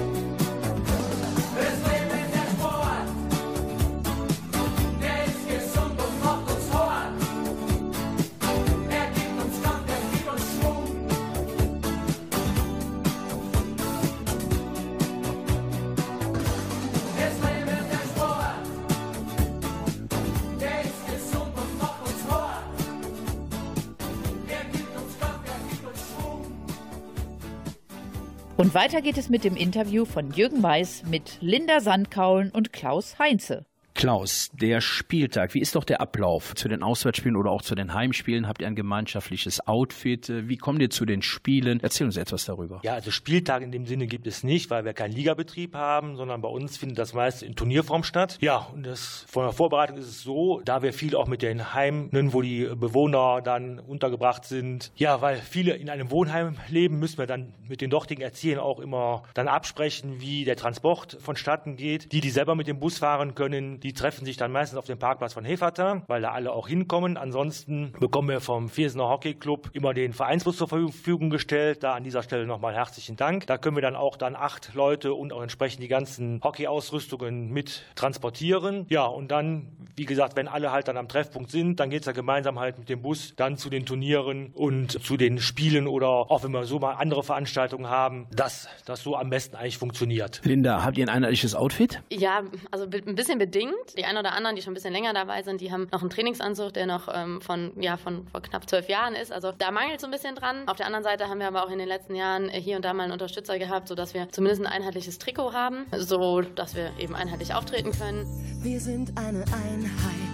Und 28.61 28.75
weiter 28.75 29.01
geht 29.01 29.17
es 29.17 29.27
mit 29.27 29.43
dem 29.43 29.55
Interview 29.55 30.05
von 30.05 30.29
Jürgen 30.33 30.61
Weiß 30.61 31.05
mit 31.09 31.39
Linda 31.41 31.79
Sandkaulen 31.79 32.51
und 32.51 32.71
Klaus 32.71 33.17
Heinze. 33.17 33.65
Klaus, 34.01 34.49
der 34.53 34.81
Spieltag, 34.81 35.53
wie 35.53 35.59
ist 35.59 35.75
doch 35.75 35.83
der 35.83 36.01
Ablauf 36.01 36.55
zu 36.55 36.67
den 36.67 36.81
Auswärtsspielen 36.81 37.35
oder 37.35 37.51
auch 37.51 37.61
zu 37.61 37.75
den 37.75 37.93
Heimspielen? 37.93 38.47
Habt 38.47 38.63
ihr 38.63 38.67
ein 38.67 38.73
gemeinschaftliches 38.73 39.67
Outfit? 39.67 40.27
Wie 40.27 40.57
kommt 40.57 40.81
ihr 40.81 40.89
zu 40.89 41.05
den 41.05 41.21
Spielen? 41.21 41.79
Erzähl 41.83 42.07
uns 42.07 42.17
etwas 42.17 42.45
darüber. 42.45 42.79
Ja, 42.81 42.95
also 42.95 43.11
Spieltag 43.11 43.61
in 43.61 43.71
dem 43.71 43.85
Sinne 43.85 44.07
gibt 44.07 44.25
es 44.25 44.43
nicht, 44.43 44.71
weil 44.71 44.85
wir 44.85 44.93
keinen 44.93 45.11
Ligabetrieb 45.11 45.75
haben, 45.75 46.15
sondern 46.15 46.41
bei 46.41 46.49
uns 46.49 46.77
findet 46.77 46.97
das 46.97 47.13
meist 47.13 47.43
in 47.43 47.55
Turnierform 47.55 48.03
statt. 48.03 48.39
Ja, 48.41 48.69
und 48.73 48.87
das 48.87 49.27
von 49.29 49.43
der 49.43 49.53
Vorbereitung 49.53 49.97
ist 49.97 50.07
es 50.07 50.23
so, 50.23 50.61
da 50.65 50.81
wir 50.81 50.93
viel 50.93 51.15
auch 51.15 51.27
mit 51.27 51.43
den 51.43 51.75
Heimen, 51.75 52.33
wo 52.33 52.41
die 52.41 52.71
Bewohner 52.75 53.43
dann 53.43 53.77
untergebracht 53.77 54.45
sind. 54.45 54.91
Ja, 54.95 55.21
weil 55.21 55.37
viele 55.37 55.75
in 55.75 55.91
einem 55.91 56.09
Wohnheim 56.09 56.55
leben, 56.69 56.97
müssen 56.97 57.19
wir 57.19 57.27
dann 57.27 57.53
mit 57.69 57.81
den 57.81 57.91
dortigen 57.91 58.23
Erziehern 58.23 58.57
auch 58.57 58.79
immer 58.79 59.21
dann 59.35 59.47
absprechen, 59.47 60.19
wie 60.21 60.43
der 60.43 60.55
Transport 60.55 61.19
vonstatten 61.21 61.75
geht. 61.75 62.11
Die, 62.11 62.19
die 62.19 62.31
selber 62.31 62.55
mit 62.55 62.65
dem 62.65 62.79
Bus 62.79 62.97
fahren 62.97 63.35
können, 63.35 63.79
die 63.79 63.90
treffen 63.93 64.25
sich 64.25 64.37
dann 64.37 64.51
meistens 64.51 64.77
auf 64.77 64.85
dem 64.85 64.97
Parkplatz 64.97 65.33
von 65.33 65.45
Hefata, 65.45 66.03
weil 66.07 66.21
da 66.21 66.31
alle 66.31 66.51
auch 66.51 66.67
hinkommen. 66.67 67.17
Ansonsten 67.17 67.93
bekommen 67.99 68.29
wir 68.29 68.41
vom 68.41 68.69
Viersener 68.69 69.09
Hockey 69.09 69.33
Club 69.33 69.69
immer 69.73 69.93
den 69.93 70.13
Vereinsbus 70.13 70.57
zur 70.57 70.67
Verfügung 70.67 71.29
gestellt. 71.29 71.83
Da 71.83 71.93
an 71.93 72.03
dieser 72.03 72.23
Stelle 72.23 72.45
nochmal 72.45 72.73
herzlichen 72.73 73.15
Dank. 73.15 73.47
Da 73.47 73.57
können 73.57 73.75
wir 73.75 73.81
dann 73.81 73.95
auch 73.95 74.17
dann 74.17 74.35
acht 74.35 74.73
Leute 74.73 75.13
und 75.13 75.33
auch 75.33 75.41
entsprechend 75.41 75.83
die 75.83 75.87
ganzen 75.87 76.41
Hockey-Ausrüstungen 76.43 77.51
mit 77.51 77.83
transportieren. 77.95 78.85
Ja, 78.89 79.05
und 79.05 79.31
dann, 79.31 79.69
wie 79.95 80.05
gesagt, 80.05 80.35
wenn 80.35 80.47
alle 80.47 80.71
halt 80.71 80.87
dann 80.87 80.97
am 80.97 81.07
Treffpunkt 81.07 81.51
sind, 81.51 81.79
dann 81.79 81.89
geht 81.89 82.01
es 82.01 82.05
ja 82.05 82.11
gemeinsam 82.11 82.59
halt 82.59 82.79
mit 82.79 82.89
dem 82.89 83.01
Bus 83.01 83.33
dann 83.35 83.57
zu 83.57 83.69
den 83.69 83.85
Turnieren 83.85 84.51
und 84.53 85.03
zu 85.03 85.17
den 85.17 85.39
Spielen 85.39 85.87
oder 85.87 86.31
auch 86.31 86.43
wenn 86.43 86.51
wir 86.51 86.65
so 86.65 86.79
mal 86.79 86.93
andere 86.93 87.23
Veranstaltungen 87.23 87.89
haben, 87.89 88.27
dass 88.31 88.67
das 88.85 89.03
so 89.03 89.15
am 89.15 89.29
besten 89.29 89.55
eigentlich 89.55 89.77
funktioniert. 89.77 90.41
Linda, 90.43 90.83
habt 90.83 90.97
ihr 90.97 91.05
ein 91.05 91.09
einheitliches 91.09 91.55
Outfit? 91.55 92.01
Ja, 92.11 92.43
also 92.71 92.85
ein 92.85 93.15
bisschen 93.15 93.39
bedingt. 93.39 93.73
Die 93.97 94.05
einen 94.05 94.17
oder 94.17 94.33
anderen, 94.33 94.55
die 94.55 94.61
schon 94.61 94.71
ein 94.71 94.75
bisschen 94.75 94.93
länger 94.93 95.13
dabei 95.13 95.43
sind, 95.43 95.61
die 95.61 95.71
haben 95.71 95.87
noch 95.91 96.01
einen 96.01 96.09
Trainingsanzug, 96.09 96.73
der 96.73 96.85
noch 96.85 97.07
ähm, 97.13 97.41
von, 97.41 97.71
ja, 97.81 97.97
von 97.97 98.27
vor 98.27 98.41
knapp 98.41 98.69
zwölf 98.69 98.87
Jahren 98.89 99.15
ist. 99.15 99.31
Also 99.31 99.51
da 99.51 99.71
mangelt 99.71 99.99
so 99.99 100.07
ein 100.07 100.11
bisschen 100.11 100.35
dran. 100.35 100.67
Auf 100.67 100.77
der 100.77 100.85
anderen 100.85 101.03
Seite 101.03 101.27
haben 101.27 101.39
wir 101.39 101.47
aber 101.47 101.65
auch 101.65 101.69
in 101.71 101.79
den 101.79 101.87
letzten 101.87 102.15
Jahren 102.15 102.49
äh, 102.49 102.59
hier 102.61 102.75
und 102.75 102.85
da 102.85 102.93
mal 102.93 103.03
einen 103.03 103.11
Unterstützer 103.13 103.59
gehabt, 103.59 103.87
sodass 103.87 104.13
wir 104.13 104.29
zumindest 104.29 104.61
ein 104.61 104.67
einheitliches 104.67 105.17
Trikot 105.19 105.53
haben, 105.53 105.85
so 105.97 106.41
dass 106.41 106.75
wir 106.75 106.91
eben 106.99 107.15
einheitlich 107.15 107.53
auftreten 107.53 107.91
können. 107.91 108.25
Wir 108.61 108.79
sind 108.79 109.17
eine 109.17 109.43
Einheit. 109.45 110.31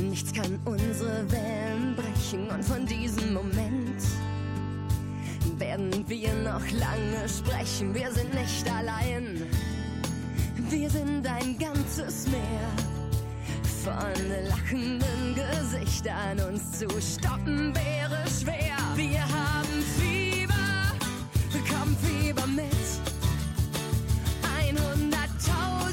Nichts 0.00 0.32
kann 0.32 0.60
unsere 0.64 1.30
Wellen 1.30 1.96
brechen 1.96 2.48
und 2.50 2.64
von 2.64 2.86
diesem 2.86 3.34
Moment 3.34 4.00
werden 5.58 6.08
wir 6.08 6.32
noch 6.34 6.62
lange 6.70 7.28
sprechen. 7.28 7.94
Wir 7.94 8.12
sind 8.12 8.32
nicht 8.32 8.70
allein. 8.70 9.46
Wir 10.70 10.90
sind 10.90 11.26
ein 11.26 11.56
ganzes 11.58 12.26
Meer 12.28 12.70
von 13.82 14.48
lachenden 14.48 15.34
Gesichtern. 15.34 16.38
Uns 16.40 16.78
zu 16.78 16.86
stoppen 17.00 17.74
wäre 17.74 18.22
schwer. 18.28 18.76
Wir 18.94 19.22
haben 19.22 19.82
Fieber, 19.98 20.92
komm 21.70 21.96
Fieber 21.96 22.46
mit. 22.46 22.66
100.000 24.68 25.87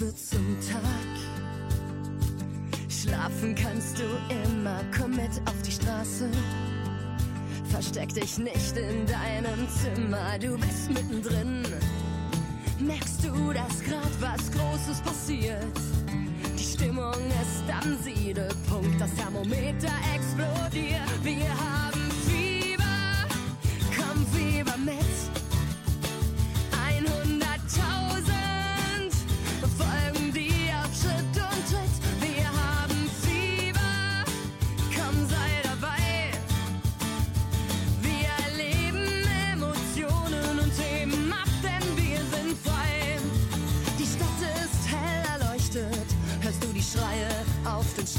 wird 0.00 0.18
zum 0.18 0.56
Tag. 0.60 0.82
Schlafen 2.88 3.54
kannst 3.54 3.98
du 3.98 4.04
immer, 4.44 4.80
komm 4.96 5.10
mit 5.10 5.30
auf 5.44 5.62
die 5.64 5.72
Straße. 5.72 6.30
Versteck 7.70 8.14
dich 8.14 8.38
nicht 8.38 8.76
in 8.76 9.06
deinem 9.06 9.68
Zimmer, 9.68 10.38
du 10.38 10.56
bist 10.58 10.90
mittendrin. 10.90 11.62
Merkst 12.78 13.24
du, 13.24 13.52
dass 13.52 13.82
grad 13.82 14.20
was 14.20 14.50
Großes 14.50 15.00
passiert? 15.02 15.78
Die 16.58 16.64
Stimmung 16.64 17.12
ist 17.12 17.64
am 17.70 17.98
Siedepunkt, 18.02 19.00
das 19.00 19.14
Thermometer 19.14 19.92
explodiert. 20.14 20.99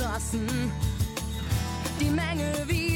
Straßen? 0.02 0.48
Die 2.00 2.10
Menge, 2.10 2.52
wie 2.66 2.91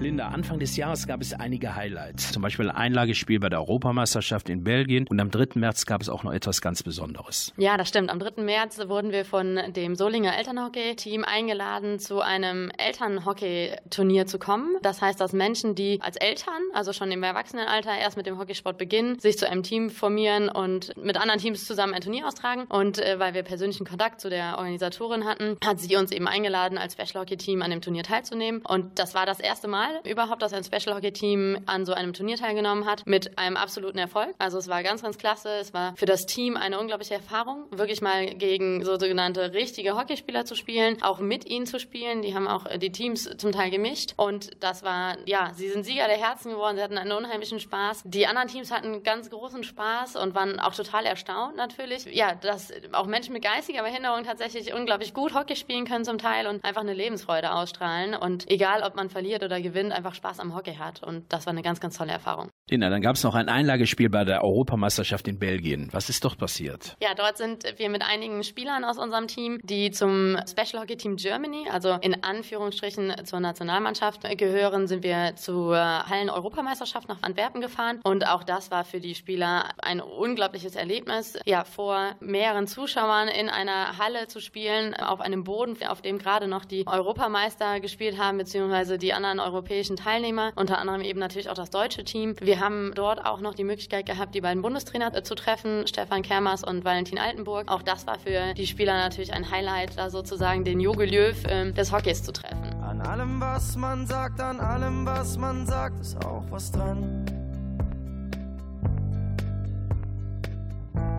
Linda, 0.00 0.28
Anfang 0.28 0.60
des 0.60 0.76
Jahres 0.76 1.08
gab 1.08 1.20
es 1.20 1.34
einige 1.34 1.74
Highlights. 1.74 2.30
Zum 2.30 2.40
Beispiel 2.40 2.70
ein 2.70 2.76
Einlagespiel 2.76 3.40
bei 3.40 3.48
der 3.48 3.58
Europameisterschaft 3.58 4.48
in 4.48 4.62
Belgien. 4.62 5.08
Und 5.08 5.18
am 5.18 5.32
3. 5.32 5.58
März 5.58 5.86
gab 5.86 6.00
es 6.00 6.08
auch 6.08 6.22
noch 6.22 6.32
etwas 6.32 6.60
ganz 6.60 6.84
Besonderes. 6.84 7.52
Ja, 7.56 7.76
das 7.76 7.88
stimmt. 7.88 8.08
Am 8.08 8.20
3. 8.20 8.40
März 8.44 8.78
wurden 8.86 9.10
wir 9.10 9.24
von 9.24 9.58
dem 9.74 9.96
Solinger 9.96 10.38
Elternhockey-Team 10.38 11.24
eingeladen, 11.24 11.98
zu 11.98 12.20
einem 12.20 12.70
Elternhockey-Turnier 12.78 14.26
zu 14.26 14.38
kommen. 14.38 14.76
Das 14.82 15.02
heißt, 15.02 15.20
dass 15.20 15.32
Menschen, 15.32 15.74
die 15.74 15.98
als 16.00 16.16
Eltern, 16.16 16.62
also 16.74 16.92
schon 16.92 17.10
im 17.10 17.24
Erwachsenenalter, 17.24 17.90
erst 17.98 18.16
mit 18.16 18.26
dem 18.26 18.38
Hockeysport 18.38 18.78
beginnen, 18.78 19.18
sich 19.18 19.36
zu 19.36 19.50
einem 19.50 19.64
Team 19.64 19.90
formieren 19.90 20.48
und 20.48 20.96
mit 20.96 21.16
anderen 21.16 21.40
Teams 21.40 21.66
zusammen 21.66 21.92
ein 21.92 22.02
Turnier 22.02 22.28
austragen. 22.28 22.66
Und 22.68 23.00
äh, 23.00 23.18
weil 23.18 23.34
wir 23.34 23.42
persönlichen 23.42 23.84
Kontakt 23.84 24.20
zu 24.20 24.30
der 24.30 24.58
Organisatorin 24.58 25.24
hatten, 25.24 25.56
hat 25.64 25.80
sie 25.80 25.96
uns 25.96 26.12
eben 26.12 26.28
eingeladen, 26.28 26.78
als 26.78 26.92
Special 26.92 27.22
Hockey-Team 27.22 27.62
an 27.62 27.72
dem 27.72 27.80
Turnier 27.80 28.04
teilzunehmen. 28.04 28.62
Und 28.64 29.00
das 29.00 29.16
war 29.16 29.26
das 29.26 29.40
erste 29.40 29.66
Mal, 29.66 29.87
Mal 29.88 30.10
überhaupt, 30.10 30.42
dass 30.42 30.52
ein 30.52 30.64
Special 30.64 30.94
Hockey 30.94 31.12
Team 31.12 31.58
an 31.66 31.86
so 31.86 31.92
einem 31.92 32.12
Turnier 32.12 32.36
teilgenommen 32.36 32.84
hat, 32.84 33.06
mit 33.06 33.38
einem 33.38 33.56
absoluten 33.56 33.98
Erfolg. 33.98 34.34
Also 34.38 34.58
es 34.58 34.68
war 34.68 34.82
ganz, 34.82 35.02
ganz 35.02 35.18
klasse. 35.18 35.48
Es 35.60 35.72
war 35.72 35.94
für 35.96 36.06
das 36.06 36.26
Team 36.26 36.56
eine 36.56 36.78
unglaubliche 36.78 37.14
Erfahrung, 37.14 37.64
wirklich 37.70 38.00
mal 38.00 38.26
gegen 38.34 38.84
so 38.84 38.98
sogenannte 38.98 39.54
richtige 39.54 39.96
Hockeyspieler 39.96 40.44
zu 40.44 40.54
spielen, 40.54 41.02
auch 41.02 41.20
mit 41.20 41.46
ihnen 41.46 41.66
zu 41.66 41.78
spielen. 41.78 42.22
Die 42.22 42.34
haben 42.34 42.48
auch 42.48 42.66
die 42.76 42.92
Teams 42.92 43.28
zum 43.38 43.52
Teil 43.52 43.70
gemischt 43.70 44.14
und 44.16 44.62
das 44.62 44.82
war, 44.82 45.16
ja, 45.26 45.52
sie 45.54 45.68
sind 45.68 45.84
Sieger 45.84 46.06
der 46.06 46.18
Herzen 46.18 46.52
geworden. 46.52 46.76
Sie 46.76 46.82
hatten 46.82 46.98
einen 46.98 47.12
unheimlichen 47.12 47.60
Spaß. 47.60 48.02
Die 48.04 48.26
anderen 48.26 48.48
Teams 48.48 48.70
hatten 48.70 49.02
ganz 49.02 49.30
großen 49.30 49.64
Spaß 49.64 50.16
und 50.16 50.34
waren 50.34 50.60
auch 50.60 50.74
total 50.74 51.06
erstaunt 51.06 51.56
natürlich. 51.56 52.04
Ja, 52.14 52.34
dass 52.34 52.72
auch 52.92 53.06
Menschen 53.06 53.32
mit 53.32 53.42
geistiger 53.42 53.82
Behinderung 53.82 54.24
tatsächlich 54.24 54.74
unglaublich 54.74 55.14
gut 55.14 55.34
Hockey 55.34 55.56
spielen 55.56 55.86
können 55.86 56.04
zum 56.04 56.18
Teil 56.18 56.46
und 56.46 56.64
einfach 56.64 56.82
eine 56.82 56.94
Lebensfreude 56.94 57.52
ausstrahlen 57.52 58.14
und 58.14 58.50
egal, 58.50 58.82
ob 58.82 58.94
man 58.94 59.08
verliert 59.08 59.42
oder 59.42 59.60
gewinnt, 59.60 59.77
einfach 59.86 60.14
Spaß 60.14 60.40
am 60.40 60.54
Hockey 60.54 60.74
hat 60.74 61.02
und 61.02 61.32
das 61.32 61.46
war 61.46 61.52
eine 61.52 61.62
ganz, 61.62 61.80
ganz 61.80 61.96
tolle 61.96 62.12
Erfahrung. 62.12 62.50
Lina, 62.70 62.90
dann 62.90 63.00
gab 63.00 63.16
es 63.16 63.24
noch 63.24 63.34
ein 63.34 63.48
Einlagespiel 63.48 64.10
bei 64.10 64.24
der 64.24 64.44
Europameisterschaft 64.44 65.26
in 65.28 65.38
Belgien. 65.38 65.88
Was 65.92 66.08
ist 66.10 66.22
dort 66.24 66.38
passiert? 66.38 66.96
Ja, 67.02 67.14
dort 67.14 67.38
sind 67.38 67.64
wir 67.76 67.88
mit 67.88 68.02
einigen 68.02 68.42
Spielern 68.42 68.84
aus 68.84 68.98
unserem 68.98 69.26
Team, 69.26 69.58
die 69.62 69.90
zum 69.90 70.36
Special 70.46 70.82
Hockey 70.82 70.96
Team 70.96 71.16
Germany, 71.16 71.68
also 71.70 71.96
in 72.00 72.22
Anführungsstrichen 72.22 73.24
zur 73.24 73.40
Nationalmannschaft 73.40 74.22
gehören, 74.36 74.86
sind 74.86 75.02
wir 75.02 75.36
zur 75.36 75.76
Hallen-Europameisterschaft 75.76 77.08
nach 77.08 77.22
Antwerpen 77.22 77.60
gefahren. 77.60 78.00
Und 78.04 78.26
auch 78.26 78.44
das 78.44 78.70
war 78.70 78.84
für 78.84 79.00
die 79.00 79.14
Spieler 79.14 79.70
ein 79.78 80.00
unglaubliches 80.00 80.76
Erlebnis, 80.76 81.38
ja, 81.46 81.64
vor 81.64 82.16
mehreren 82.20 82.66
Zuschauern 82.66 83.28
in 83.28 83.48
einer 83.48 83.98
Halle 83.98 84.28
zu 84.28 84.40
spielen, 84.40 84.94
auf 84.94 85.20
einem 85.20 85.44
Boden, 85.44 85.76
auf 85.86 86.02
dem 86.02 86.18
gerade 86.18 86.48
noch 86.48 86.64
die 86.64 86.86
Europameister 86.86 87.80
gespielt 87.80 88.18
haben, 88.18 88.38
beziehungsweise 88.38 88.98
die 88.98 89.12
anderen 89.12 89.40
europäischen 89.68 89.96
Teilnehmer, 89.96 90.52
unter 90.56 90.78
anderem 90.78 91.02
eben 91.02 91.20
natürlich 91.20 91.50
auch 91.50 91.54
das 91.54 91.68
deutsche 91.68 92.02
Team. 92.02 92.34
Wir 92.40 92.58
haben 92.60 92.92
dort 92.94 93.26
auch 93.26 93.40
noch 93.40 93.54
die 93.54 93.64
Möglichkeit 93.64 94.06
gehabt, 94.06 94.34
die 94.34 94.40
beiden 94.40 94.62
Bundestrainer 94.62 95.14
äh, 95.14 95.22
zu 95.22 95.34
treffen, 95.34 95.86
Stefan 95.86 96.22
Kermers 96.22 96.64
und 96.64 96.86
Valentin 96.86 97.18
Altenburg. 97.18 97.70
Auch 97.70 97.82
das 97.82 98.06
war 98.06 98.18
für 98.18 98.54
die 98.54 98.66
Spieler 98.66 98.96
natürlich 98.96 99.34
ein 99.34 99.50
Highlight, 99.50 99.98
da 99.98 100.08
sozusagen 100.08 100.64
den 100.64 100.80
Jogi 100.80 101.04
Löw 101.04 101.36
ähm, 101.48 101.74
des 101.74 101.92
Hockeys 101.92 102.22
zu 102.22 102.32
treffen. 102.32 102.64
An 102.82 103.02
allem, 103.02 103.40
was 103.42 103.76
man 103.76 104.06
sagt, 104.06 104.40
an 104.40 104.58
allem, 104.58 105.04
was 105.04 105.36
man 105.36 105.66
sagt, 105.66 106.00
ist 106.00 106.16
auch 106.24 106.44
was 106.48 106.72
dran. 106.72 107.26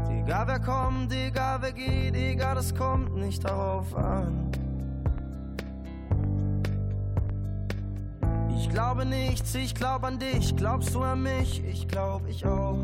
Egal 0.10 0.48
wer 0.48 0.60
kommt, 0.60 1.14
egal 1.14 1.62
wer 1.62 1.72
geht, 1.72 2.16
egal, 2.16 2.58
es 2.58 2.74
kommt 2.74 3.16
nicht 3.16 3.44
darauf 3.44 3.96
an. 3.96 4.59
Ich 8.60 8.70
glaube 8.70 9.06
nichts, 9.06 9.56
ich 9.56 9.74
glaub 9.74 10.04
an 10.04 10.20
dich, 10.20 10.54
glaubst 10.54 10.94
du 10.94 11.02
an 11.02 11.24
mich? 11.24 11.64
Ich 11.66 11.88
glaub 11.88 12.28
ich 12.28 12.46
auch. 12.46 12.78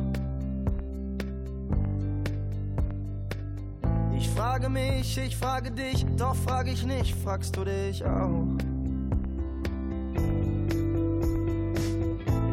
Ich 4.18 4.30
frage 4.30 4.70
mich, 4.70 5.18
ich 5.18 5.36
frage 5.36 5.72
dich, 5.72 6.06
doch 6.16 6.34
frage 6.34 6.72
ich 6.72 6.86
nicht, 6.86 7.14
fragst 7.18 7.58
du 7.58 7.66
dich 7.66 8.06
auch? 8.06 8.48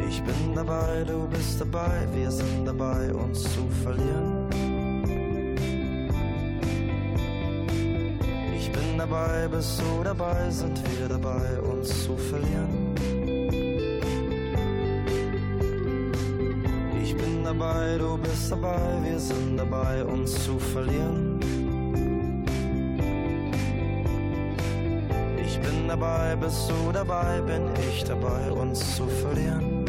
Ich 0.08 0.22
bin 0.22 0.54
dabei, 0.56 1.04
du 1.04 1.28
bist 1.28 1.60
dabei, 1.60 2.06
wir 2.12 2.30
sind 2.30 2.66
dabei, 2.66 3.14
uns 3.14 3.44
zu 3.44 3.68
verlieren. 3.84 4.50
Ich 8.56 8.70
bin 8.72 8.98
dabei, 8.98 9.46
bist 9.46 9.80
du 9.80 10.02
dabei, 10.02 10.50
sind 10.50 10.82
wir 10.98 11.08
dabei, 11.08 11.60
uns 11.60 12.04
zu 12.04 12.16
verlieren. 12.16 12.81
Dabei, 17.52 17.98
du 17.98 18.16
bist 18.16 18.50
dabei, 18.50 18.80
wir 19.02 19.18
sind 19.18 19.58
dabei, 19.58 20.04
uns 20.04 20.44
zu 20.44 20.58
verlieren. 20.58 21.38
Ich 25.44 25.60
bin 25.60 25.86
dabei, 25.86 26.34
bist 26.36 26.70
du 26.70 26.92
dabei, 26.92 27.40
bin 27.42 27.68
ich 27.88 28.04
dabei, 28.04 28.50
uns 28.52 28.96
zu 28.96 29.06
verlieren. 29.06 29.84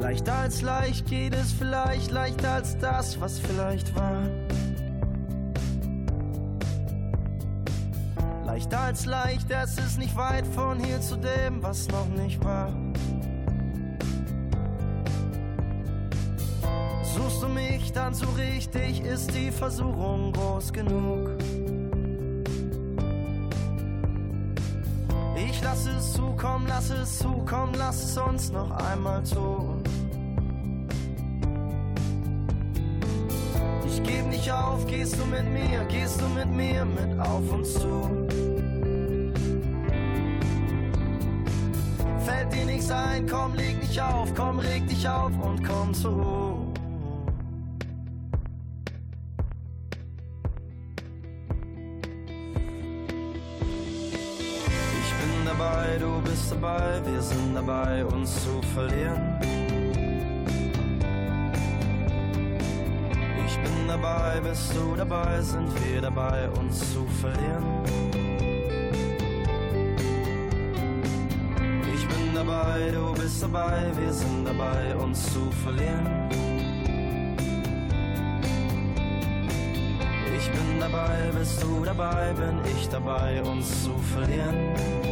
Leichter 0.00 0.34
als 0.34 0.62
leicht 0.62 1.06
geht 1.06 1.34
es 1.34 1.52
vielleicht, 1.52 2.10
leichter 2.10 2.52
als 2.54 2.76
das, 2.78 3.20
was 3.20 3.38
vielleicht 3.38 3.94
war. 3.94 4.22
Leichter 8.44 8.80
als 8.80 9.06
leicht, 9.06 9.48
es 9.50 9.78
ist 9.78 9.98
nicht 9.98 10.16
weit 10.16 10.46
von 10.48 10.80
hier 10.80 11.00
zu 11.00 11.16
dem, 11.16 11.62
was 11.62 11.86
noch 11.88 12.08
nicht 12.08 12.44
war. 12.44 12.72
Mich 17.90 17.96
dann 17.96 18.14
so 18.14 18.26
richtig, 18.38 19.00
ist 19.00 19.34
die 19.34 19.50
Versuchung 19.50 20.32
groß 20.32 20.72
genug. 20.72 21.30
Ich 25.34 25.60
lass 25.60 25.88
es 25.88 26.12
zukommen, 26.12 26.66
lass 26.68 26.90
es 26.90 27.18
zukommen, 27.18 27.74
lass 27.76 28.04
es 28.04 28.16
uns 28.16 28.52
noch 28.52 28.70
einmal 28.70 29.24
tun. 29.24 29.82
Ich 33.88 34.00
geb 34.04 34.24
nicht 34.28 34.52
auf, 34.52 34.86
gehst 34.86 35.16
du 35.18 35.24
mit 35.26 35.50
mir, 35.50 35.84
gehst 35.88 36.20
du 36.20 36.28
mit 36.28 36.48
mir 36.48 36.84
mit 36.84 37.18
auf 37.18 37.52
uns 37.52 37.74
zu. 37.74 38.28
Fällt 42.24 42.52
dir 42.52 42.66
nichts 42.66 42.88
ein, 42.92 43.26
komm, 43.28 43.54
leg 43.54 43.80
nicht 43.80 44.00
auf, 44.00 44.32
komm, 44.36 44.60
reg 44.60 44.86
dich 44.86 45.08
auf 45.08 45.32
und 45.42 45.64
komm 45.66 45.92
zur 45.92 46.12
Ruhe. 46.12 46.59
Dabei, 56.50 57.00
wir 57.04 57.22
sind 57.22 57.54
dabei, 57.54 58.04
uns 58.04 58.44
zu 58.44 58.60
verlieren. 58.74 59.38
Ich 63.46 63.56
bin 63.58 63.88
dabei, 63.88 64.40
bist 64.40 64.74
du 64.74 64.96
dabei, 64.96 65.40
sind 65.42 65.68
wir 65.84 66.00
dabei, 66.00 66.48
uns 66.50 66.78
zu 66.92 67.06
verlieren. 67.20 67.64
Ich 71.94 72.06
bin 72.08 72.34
dabei, 72.34 72.90
du 72.92 73.14
bist 73.14 73.42
dabei, 73.42 73.90
wir 74.00 74.12
sind 74.12 74.44
dabei, 74.44 74.96
uns 74.96 75.32
zu 75.32 75.50
verlieren. 75.62 76.06
Ich 80.36 80.50
bin 80.50 80.80
dabei, 80.80 81.30
bist 81.38 81.62
du 81.62 81.84
dabei, 81.84 82.32
bin 82.32 82.60
ich 82.76 82.88
dabei, 82.88 83.42
uns 83.42 83.84
zu 83.84 83.96
verlieren. 84.14 85.09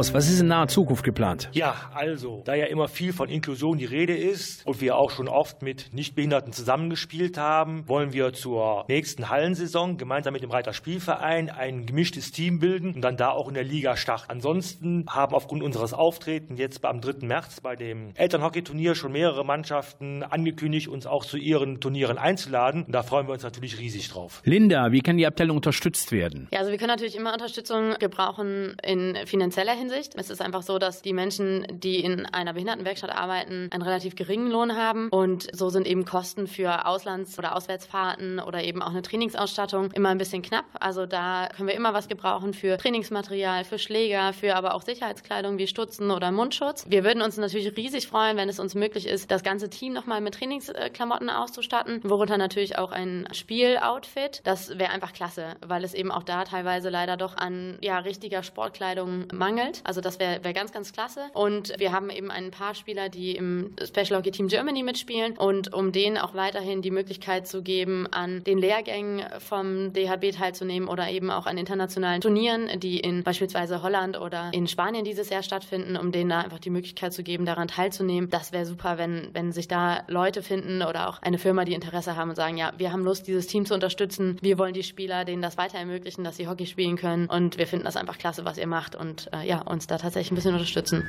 Klaus, 0.00 0.14
was 0.14 0.30
ist 0.30 0.40
in 0.40 0.46
naher 0.46 0.68
Zukunft 0.68 1.04
geplant? 1.04 1.50
Ja, 1.52 1.74
also, 1.94 2.42
da 2.46 2.54
ja 2.54 2.66
immer 2.66 2.88
viel 2.88 3.12
von 3.12 3.28
Inklusion 3.28 3.76
die 3.76 3.84
Rede 3.84 4.16
ist 4.16 4.66
und 4.66 4.80
wir 4.80 4.96
auch 4.96 5.10
schon 5.10 5.28
oft 5.28 5.60
mit 5.60 5.92
Nichtbehinderten 5.92 6.54
zusammengespielt 6.54 7.36
haben, 7.36 7.86
wollen 7.86 8.14
wir 8.14 8.32
zur 8.32 8.86
nächsten 8.88 9.28
Hallensaison 9.28 9.98
gemeinsam 9.98 10.32
mit 10.32 10.42
dem 10.42 10.50
Reiter 10.50 10.72
Spielverein 10.72 11.50
ein 11.50 11.84
gemischtes 11.84 12.32
Team 12.32 12.60
bilden 12.60 12.94
und 12.94 13.02
dann 13.02 13.18
da 13.18 13.28
auch 13.28 13.48
in 13.48 13.52
der 13.52 13.62
Liga 13.62 13.94
starten. 13.98 14.30
Ansonsten 14.30 15.04
haben 15.06 15.34
aufgrund 15.34 15.62
unseres 15.62 15.92
Auftretens 15.92 16.58
jetzt 16.58 16.82
am 16.82 17.02
3. 17.02 17.26
März 17.26 17.60
bei 17.60 17.76
dem 17.76 18.12
Elternhockey-Turnier 18.14 18.94
schon 18.94 19.12
mehrere 19.12 19.44
Mannschaften 19.44 20.22
angekündigt, 20.22 20.88
uns 20.88 21.06
auch 21.06 21.26
zu 21.26 21.36
ihren 21.36 21.78
Turnieren 21.78 22.16
einzuladen. 22.16 22.84
Und 22.84 22.92
da 22.92 23.02
freuen 23.02 23.28
wir 23.28 23.34
uns 23.34 23.42
natürlich 23.42 23.78
riesig 23.78 24.08
drauf. 24.08 24.40
Linda, 24.46 24.92
wie 24.92 25.00
kann 25.00 25.18
die 25.18 25.26
Abteilung 25.26 25.56
unterstützt 25.56 26.10
werden? 26.10 26.48
Ja, 26.52 26.60
also 26.60 26.70
wir 26.70 26.78
können 26.78 26.88
natürlich 26.88 27.16
immer 27.16 27.34
Unterstützung 27.34 27.96
gebrauchen 27.98 28.76
in 28.82 29.18
finanzieller 29.26 29.60
materieller 29.60 29.74
Hinsicht. 29.90 30.14
Es 30.16 30.30
ist 30.30 30.40
einfach 30.40 30.62
so, 30.62 30.78
dass 30.78 31.02
die 31.02 31.12
Menschen, 31.12 31.66
die 31.70 32.00
in 32.00 32.26
einer 32.26 32.52
Behindertenwerkstatt 32.52 33.10
arbeiten, 33.10 33.68
einen 33.72 33.82
relativ 33.82 34.14
geringen 34.14 34.50
Lohn 34.50 34.76
haben 34.76 35.08
und 35.08 35.48
so 35.52 35.68
sind 35.68 35.86
eben 35.86 36.04
Kosten 36.04 36.46
für 36.46 36.86
Auslands- 36.86 37.38
oder 37.38 37.56
Auswärtsfahrten 37.56 38.38
oder 38.38 38.62
eben 38.62 38.82
auch 38.82 38.90
eine 38.90 39.02
Trainingsausstattung 39.02 39.90
immer 39.92 40.10
ein 40.10 40.18
bisschen 40.18 40.42
knapp. 40.42 40.64
Also 40.78 41.06
da 41.06 41.48
können 41.54 41.68
wir 41.68 41.74
immer 41.74 41.92
was 41.92 42.08
gebrauchen 42.08 42.54
für 42.54 42.78
Trainingsmaterial, 42.78 43.64
für 43.64 43.78
Schläger, 43.78 44.32
für 44.32 44.54
aber 44.54 44.74
auch 44.74 44.82
Sicherheitskleidung 44.82 45.58
wie 45.58 45.66
Stutzen 45.66 46.10
oder 46.10 46.30
Mundschutz. 46.30 46.84
Wir 46.88 47.04
würden 47.04 47.22
uns 47.22 47.36
natürlich 47.36 47.76
riesig 47.76 48.06
freuen, 48.06 48.36
wenn 48.36 48.48
es 48.48 48.60
uns 48.60 48.74
möglich 48.74 49.06
ist, 49.06 49.30
das 49.30 49.42
ganze 49.42 49.70
Team 49.70 49.92
nochmal 49.92 50.20
mit 50.20 50.34
Trainingsklamotten 50.34 51.30
auszustatten, 51.30 52.00
worunter 52.04 52.38
natürlich 52.38 52.78
auch 52.78 52.92
ein 52.92 53.26
Spieloutfit. 53.32 54.40
Das 54.44 54.78
wäre 54.78 54.90
einfach 54.90 55.12
klasse, 55.12 55.56
weil 55.66 55.82
es 55.82 55.94
eben 55.94 56.12
auch 56.12 56.22
da 56.22 56.44
teilweise 56.44 56.90
leider 56.90 57.16
doch 57.16 57.36
an 57.36 57.78
ja, 57.80 57.98
richtiger 57.98 58.42
Sportkleidung 58.42 59.26
mangelt. 59.32 59.79
Also 59.84 60.00
das 60.00 60.18
wäre 60.18 60.42
wär 60.44 60.52
ganz, 60.52 60.72
ganz 60.72 60.92
klasse. 60.92 61.30
Und 61.34 61.72
wir 61.78 61.92
haben 61.92 62.10
eben 62.10 62.30
ein 62.30 62.50
paar 62.50 62.74
Spieler, 62.74 63.08
die 63.08 63.36
im 63.36 63.74
Special 63.82 64.18
Hockey 64.18 64.30
Team 64.30 64.48
Germany 64.48 64.82
mitspielen 64.82 65.36
und 65.36 65.72
um 65.72 65.92
denen 65.92 66.18
auch 66.18 66.34
weiterhin 66.34 66.82
die 66.82 66.90
Möglichkeit 66.90 67.46
zu 67.46 67.62
geben, 67.62 68.06
an 68.10 68.44
den 68.44 68.58
Lehrgängen 68.58 69.24
vom 69.38 69.92
DHB 69.92 70.32
teilzunehmen 70.32 70.88
oder 70.88 71.08
eben 71.10 71.30
auch 71.30 71.46
an 71.46 71.58
internationalen 71.58 72.20
Turnieren, 72.20 72.80
die 72.80 72.98
in 73.00 73.22
beispielsweise 73.22 73.82
Holland 73.82 74.20
oder 74.20 74.50
in 74.52 74.66
Spanien 74.66 75.04
dieses 75.04 75.30
Jahr 75.30 75.42
stattfinden, 75.42 75.96
um 75.96 76.12
denen 76.12 76.30
da 76.30 76.40
einfach 76.40 76.58
die 76.58 76.70
Möglichkeit 76.70 77.12
zu 77.12 77.22
geben, 77.22 77.44
daran 77.44 77.68
teilzunehmen. 77.68 78.30
Das 78.30 78.52
wäre 78.52 78.66
super, 78.66 78.98
wenn, 78.98 79.30
wenn 79.32 79.52
sich 79.52 79.68
da 79.68 80.04
Leute 80.08 80.42
finden 80.42 80.82
oder 80.82 81.08
auch 81.08 81.22
eine 81.22 81.38
Firma, 81.38 81.64
die 81.64 81.74
Interesse 81.74 82.16
haben 82.16 82.30
und 82.30 82.36
sagen, 82.36 82.56
ja, 82.56 82.72
wir 82.76 82.92
haben 82.92 83.04
Lust, 83.04 83.26
dieses 83.26 83.46
Team 83.46 83.66
zu 83.66 83.74
unterstützen. 83.74 84.38
Wir 84.40 84.58
wollen 84.58 84.74
die 84.74 84.82
Spieler, 84.82 85.24
denen 85.24 85.42
das 85.42 85.56
weiter 85.58 85.78
ermöglichen, 85.78 86.24
dass 86.24 86.36
sie 86.36 86.48
Hockey 86.48 86.66
spielen 86.66 86.96
können. 86.96 87.26
Und 87.26 87.58
wir 87.58 87.66
finden 87.66 87.84
das 87.84 87.96
einfach 87.96 88.18
klasse, 88.18 88.44
was 88.44 88.58
ihr 88.58 88.66
macht 88.66 88.96
und 88.96 89.30
äh, 89.32 89.46
ja, 89.46 89.60
uns 89.70 89.86
da 89.86 89.98
tatsächlich 89.98 90.32
ein 90.32 90.34
bisschen 90.34 90.54
unterstützen. 90.54 91.08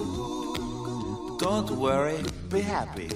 Don't 1.41 1.71
worry, 1.71 2.21
be 2.49 2.61
happy. 2.61 3.09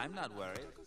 I'm 0.00 0.12
not 0.16 0.36
worried. 0.36 0.81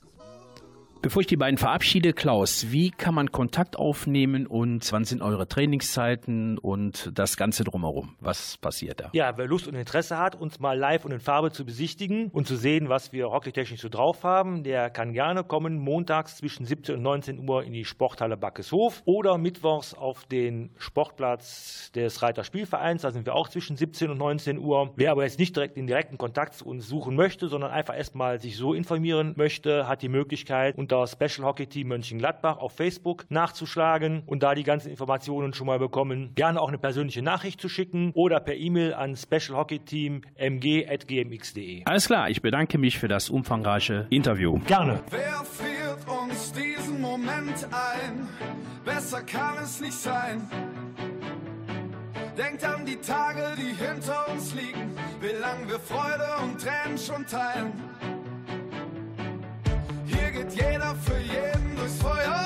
Bevor 1.05 1.21
ich 1.21 1.27
die 1.27 1.37
beiden 1.37 1.59
verabschiede, 1.59 2.13
Klaus, 2.13 2.71
wie 2.71 2.89
kann 2.89 3.13
man 3.13 3.31
Kontakt 3.31 3.77
aufnehmen 3.77 4.47
und 4.47 4.91
wann 4.91 5.03
sind 5.03 5.21
eure 5.21 5.47
Trainingszeiten 5.47 6.57
und 6.57 7.11
das 7.13 7.37
Ganze 7.37 7.63
drumherum? 7.63 8.15
Was 8.21 8.57
passiert 8.57 9.01
da? 9.01 9.09
Ja, 9.13 9.37
wer 9.37 9.45
Lust 9.45 9.67
und 9.67 9.75
Interesse 9.75 10.17
hat, 10.17 10.33
uns 10.33 10.59
mal 10.59 10.75
live 10.75 11.05
und 11.05 11.11
in 11.11 11.19
Farbe 11.19 11.51
zu 11.51 11.63
besichtigen 11.63 12.29
und 12.29 12.47
zu 12.47 12.55
sehen, 12.55 12.89
was 12.89 13.13
wir 13.13 13.29
hockeytechnisch 13.29 13.81
so 13.81 13.89
drauf 13.89 14.23
haben, 14.23 14.63
der 14.63 14.89
kann 14.89 15.13
gerne 15.13 15.43
kommen 15.43 15.77
montags 15.77 16.37
zwischen 16.37 16.65
17 16.65 16.95
und 16.95 17.03
19 17.03 17.47
Uhr 17.47 17.63
in 17.63 17.73
die 17.73 17.85
Sporthalle 17.85 18.35
Backeshof 18.35 19.03
oder 19.05 19.37
mittwochs 19.37 19.93
auf 19.93 20.25
den 20.25 20.71
Sportplatz 20.79 21.91
des 21.91 22.23
Reiter 22.23 22.43
Spielvereins. 22.43 23.03
Da 23.03 23.11
sind 23.11 23.27
wir 23.27 23.35
auch 23.35 23.49
zwischen 23.49 23.77
17 23.77 24.09
und 24.09 24.17
19 24.17 24.57
Uhr. 24.57 24.91
Wer 24.95 25.11
aber 25.11 25.21
jetzt 25.21 25.37
nicht 25.37 25.55
direkt 25.55 25.77
den 25.77 25.85
direkten 25.85 26.17
Kontakt 26.17 26.55
zu 26.55 26.65
uns 26.65 26.87
suchen 26.87 27.15
möchte, 27.15 27.47
sondern 27.47 27.69
einfach 27.69 27.95
erstmal 27.95 28.41
sich 28.41 28.57
so 28.57 28.73
informieren 28.73 29.35
möchte, 29.37 29.87
hat 29.87 30.01
die 30.01 30.09
Möglichkeit, 30.09 30.75
unter 30.75 30.94
Special 31.05 31.45
Hockey 31.45 31.67
Team 31.67 31.89
Mönchengladbach 31.89 32.57
auf 32.57 32.73
Facebook 32.73 33.25
nachzuschlagen 33.29 34.23
und 34.25 34.43
da 34.43 34.55
die 34.55 34.63
ganzen 34.63 34.89
Informationen 34.89 35.53
schon 35.53 35.67
mal 35.67 35.79
bekommen. 35.79 36.31
Gerne 36.35 36.61
auch 36.61 36.69
eine 36.69 36.77
persönliche 36.77 37.21
Nachricht 37.21 37.59
zu 37.61 37.69
schicken 37.69 38.11
oder 38.13 38.39
per 38.39 38.55
E-Mail 38.55 38.93
an 38.93 39.15
specialhockeyteam.mg.gmx.de. 39.15 41.83
Alles 41.85 42.07
klar, 42.07 42.29
ich 42.29 42.41
bedanke 42.41 42.77
mich 42.77 42.97
für 42.97 43.07
das 43.07 43.29
umfangreiche 43.29 44.07
Interview. 44.09 44.59
Gerne. 44.65 45.01
Wer 45.09 45.43
führt 45.43 46.07
uns 46.07 46.53
diesen 46.53 47.01
Moment 47.01 47.67
ein? 47.71 48.27
Besser 48.83 49.21
kann 49.23 49.57
es 49.63 49.81
nicht 49.81 49.93
sein. 49.93 50.47
Denkt 52.37 52.63
an 52.65 52.85
die 52.85 52.97
Tage, 52.97 53.55
die 53.57 53.73
hinter 53.73 54.27
uns 54.29 54.53
liegen, 54.53 54.91
wie 55.21 55.31
lang 55.39 55.69
wir 55.69 55.79
Freude 55.79 56.27
und 56.43 56.61
Tränen 56.61 56.97
schon 56.97 57.25
teilen. 57.25 57.71
Geht 60.45 60.61
jeder 60.61 60.95
für 60.95 61.17
jeden 61.17 61.75
durchs 61.75 61.97
Feuer. 61.97 62.45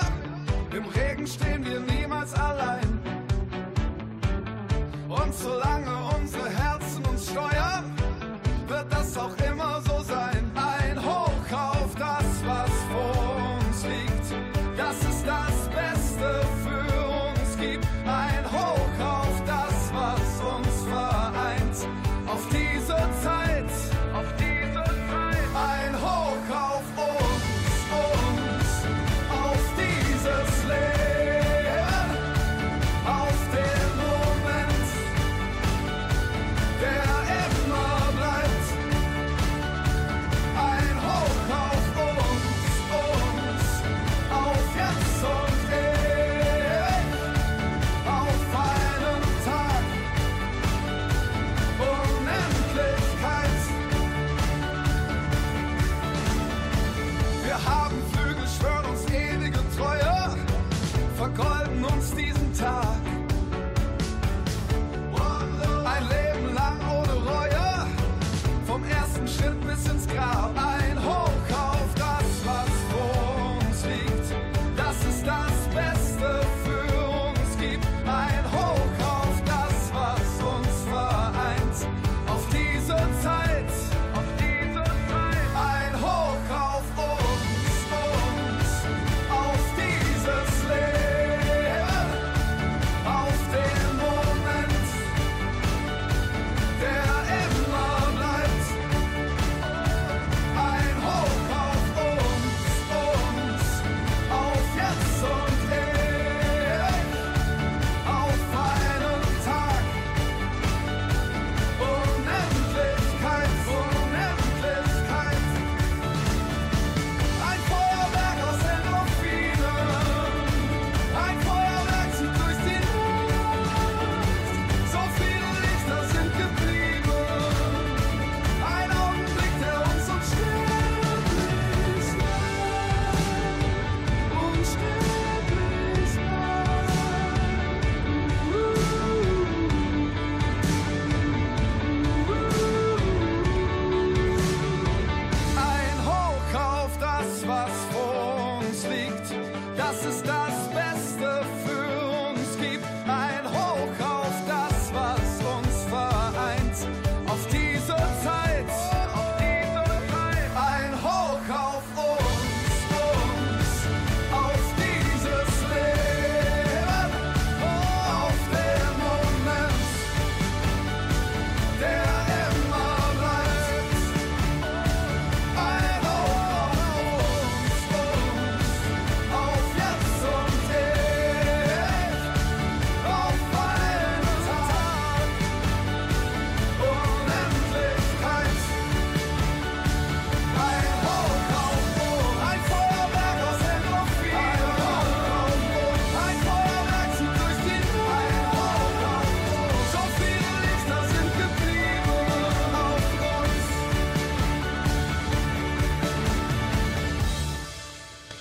Im 0.72 0.86
Regen 0.86 1.28
stehen 1.28 1.66
wir 1.66 1.80
niemals 1.82 2.34
allein. 2.34 3.00
Und 5.10 5.34
solange 5.34 6.09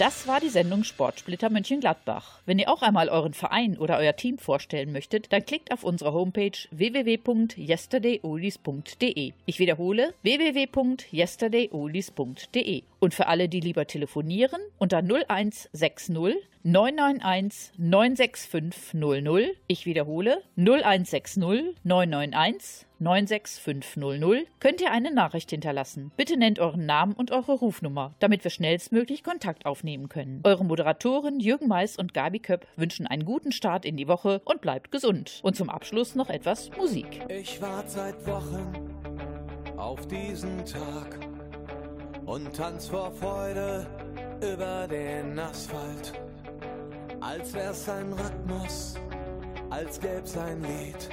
Das 0.09 0.27
war 0.27 0.41
die 0.41 0.49
Sendung 0.49 0.83
Sportsplitter 0.85 1.51
Mönchengladbach. 1.51 2.39
Wenn 2.47 2.59
ihr 2.59 2.71
auch 2.71 2.81
einmal 2.81 3.11
euren 3.11 3.35
Verein 3.35 3.77
oder 3.77 3.99
euer 3.99 4.17
Team 4.17 4.39
vorstellen 4.39 4.91
möchtet, 4.91 5.31
dann 5.35 5.45
klickt 5.45 5.71
auf 5.71 5.85
unsere 5.85 6.15
Homepage 6.15 6.57
www.yesterdayolis.de. 6.71 9.33
Ich 9.45 9.59
wiederhole 9.59 10.15
www.yesterdayolis.de. 10.23 12.83
Und 13.01 13.13
für 13.13 13.27
alle, 13.27 13.51
die 13.51 13.61
lieber 13.61 13.87
telefonieren, 13.87 14.63
unter 14.79 15.03
0160 15.03 16.41
991 16.71 17.73
965 17.79 18.93
00. 18.93 19.57
Ich 19.69 19.87
wiederhole 19.87 20.43
0160 20.57 21.77
991 21.83 22.87
96500 22.99 24.47
könnt 24.61 24.83
ihr 24.83 24.91
eine 24.91 25.11
Nachricht 25.11 25.49
hinterlassen. 25.49 26.13
Bitte 26.19 26.37
nennt 26.37 26.59
euren 26.59 26.85
Namen 26.85 27.15
und 27.15 27.31
eure 27.31 27.53
Rufnummer, 27.53 28.13
damit 28.19 28.45
wir 28.45 28.51
schnellstmöglich 28.51 29.25
Kontakt 29.25 29.65
aufnehmen 29.65 30.11
können. 30.11 30.43
Eure 30.45 30.67
Moderatoren 30.67 31.41
Jürgen 31.41 31.69
Mais 31.69 31.97
und 31.97 32.13
Gabi 32.13 32.39
Köpp 32.39 32.67
wünschen 32.77 33.07
einen 33.07 33.25
guten 33.25 33.53
Start 33.53 33.87
in 33.87 33.97
die 33.97 34.09
Woche 34.09 34.43
und 34.45 34.61
bleibt 34.61 34.91
gesund. 34.91 35.41
Und 35.43 35.57
zum 35.57 35.71
Abschluss 35.71 36.17
noch 36.17 36.29
etwas 36.29 36.71
Musik. 36.77 37.25
Ich 37.31 37.63
warte 37.63 37.89
seit 37.89 38.27
Wochen 38.27 38.93
auf 39.79 40.07
diesen 40.07 40.67
Tag 40.67 41.19
und 42.27 42.55
tanz 42.55 42.89
vor 42.89 43.11
Freude 43.13 43.87
über 44.43 44.87
den 44.87 45.39
Asphalt. 45.39 46.28
Als 47.21 47.53
wär's 47.53 47.89
ein 47.89 48.13
Rhythmus, 48.13 48.95
als 49.71 50.01
gäb's 50.01 50.37
ein 50.37 50.63
Lied, 50.63 51.09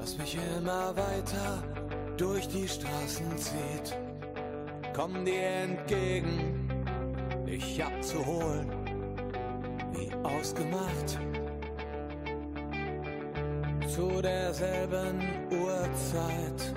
das 0.00 0.16
mich 0.16 0.38
immer 0.56 0.96
weiter 0.96 1.62
durch 2.16 2.48
die 2.48 2.66
Straßen 2.66 3.36
zieht. 3.36 3.96
Komm 4.94 5.24
dir 5.24 5.42
entgegen, 5.42 6.68
dich 7.46 7.84
abzuholen, 7.84 8.70
wie 9.92 10.10
ausgemacht. 10.22 11.18
Zu 13.88 14.22
derselben 14.22 15.20
Uhrzeit, 15.50 16.74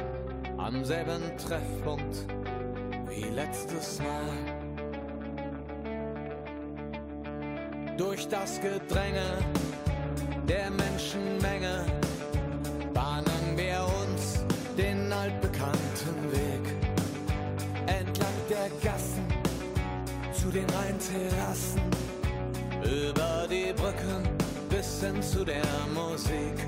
am 0.57 0.83
selben 0.83 1.21
Treffpunkt 1.37 2.25
wie 3.09 3.23
letztes 3.23 3.99
Mal. 3.99 4.56
Durch 7.97 8.27
das 8.27 8.61
Gedränge 8.61 9.25
der 10.47 10.69
Menschenmenge 10.69 11.83
bahnen 12.93 13.55
wir 13.55 13.87
uns 14.03 14.45
den 14.77 15.11
altbekannten 15.11 16.31
Weg. 16.31 16.75
Entlang 17.87 18.37
der 18.49 18.69
Gassen 18.83 19.25
zu 20.31 20.51
den 20.51 20.69
Rheinterrassen, 20.69 21.81
über 22.83 23.47
die 23.49 23.73
Brücken 23.73 24.29
bis 24.69 25.01
hin 25.01 25.19
zu 25.23 25.43
der 25.43 25.65
Musik, 25.91 26.67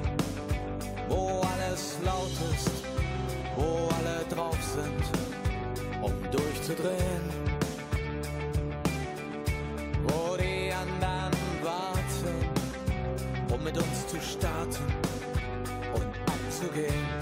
wo 1.09 1.41
alles 1.41 1.97
laut 2.03 2.31
ist, 2.55 2.71
wo 3.55 3.87
alle 3.99 4.25
drauf 4.33 4.57
sind, 4.73 6.01
um 6.01 6.13
durchzudrehen. 6.31 7.48
Mit 13.71 13.83
uns 13.83 14.07
zu 14.07 14.19
starten 14.19 14.83
und 15.93 16.15
abzugehen. 16.25 17.18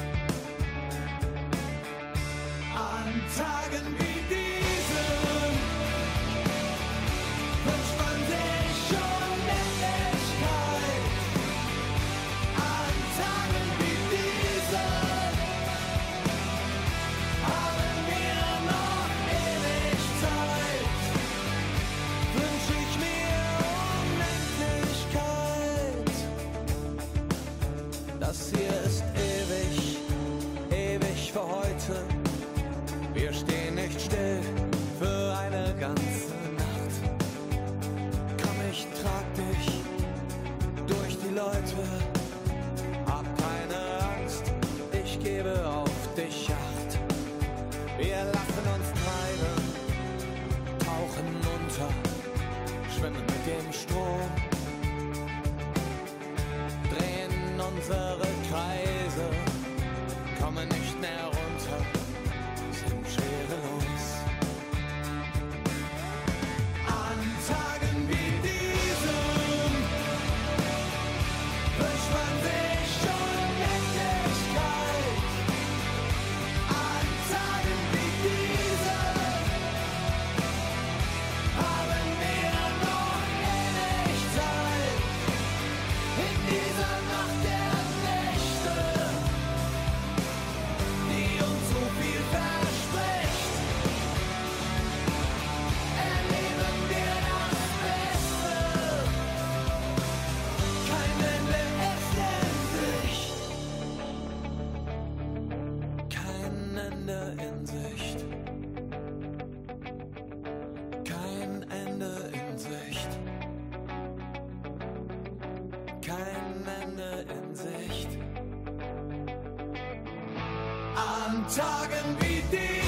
An 121.28 121.44
Tagen 121.50 122.16
wie 122.22 122.42
diesen 122.50 122.87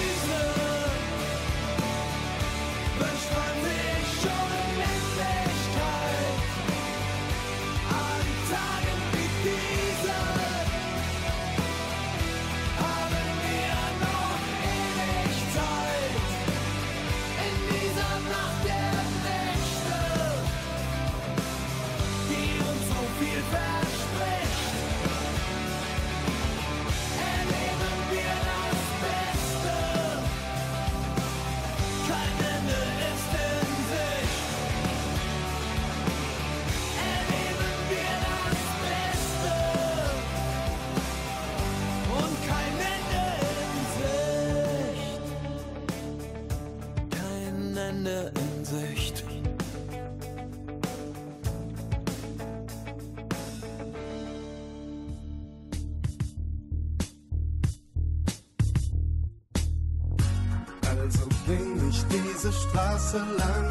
Straße 63.09 63.25
lang 63.39 63.67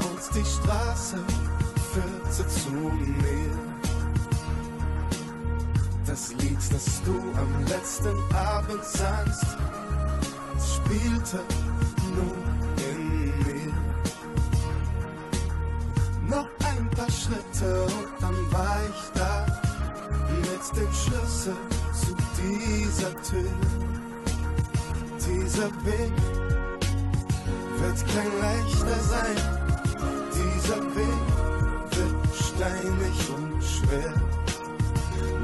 und 0.00 0.34
die 0.34 0.44
Straße 0.44 1.16
führte 1.92 2.46
zu 2.46 2.70
mir. 2.72 3.58
Das 6.04 6.34
Lied, 6.34 6.58
das 6.70 7.00
du 7.04 7.14
am 7.38 7.64
letzten 7.66 8.34
Abend 8.34 8.84
sangst, 8.84 9.56
spielte 10.60 11.40
nur 12.14 12.36
in 12.90 13.32
mir. 13.46 13.72
Noch 16.28 16.48
ein 16.66 16.90
paar 16.90 17.10
Schritte 17.10 17.84
und 17.84 18.08
dann 18.20 18.52
war 18.52 18.78
ich 18.90 19.10
da 19.14 19.46
mit 20.28 20.76
dem 20.76 20.92
Schlüssel 20.92 21.56
zu 21.94 22.14
dieser 22.36 23.22
Tür. 23.22 23.50
Dieser 25.18 25.70
Weg 25.86 26.43
sein. 29.14 29.36
Dieser 30.38 30.80
Weg 30.98 31.26
wird 31.96 32.16
steinig 32.48 33.16
und 33.36 33.62
schwer. 33.72 34.14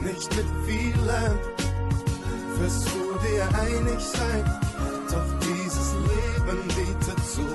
Nicht 0.02 0.30
mit 0.36 0.50
vielen 0.66 1.34
wirst 2.58 2.86
du 2.88 3.02
dir 3.24 3.44
einig 3.66 4.00
sein. 4.00 4.44
Doch 5.12 5.30
dieses 5.46 5.88
Leben 6.10 6.62
bietet 6.76 7.20
so 7.36 7.46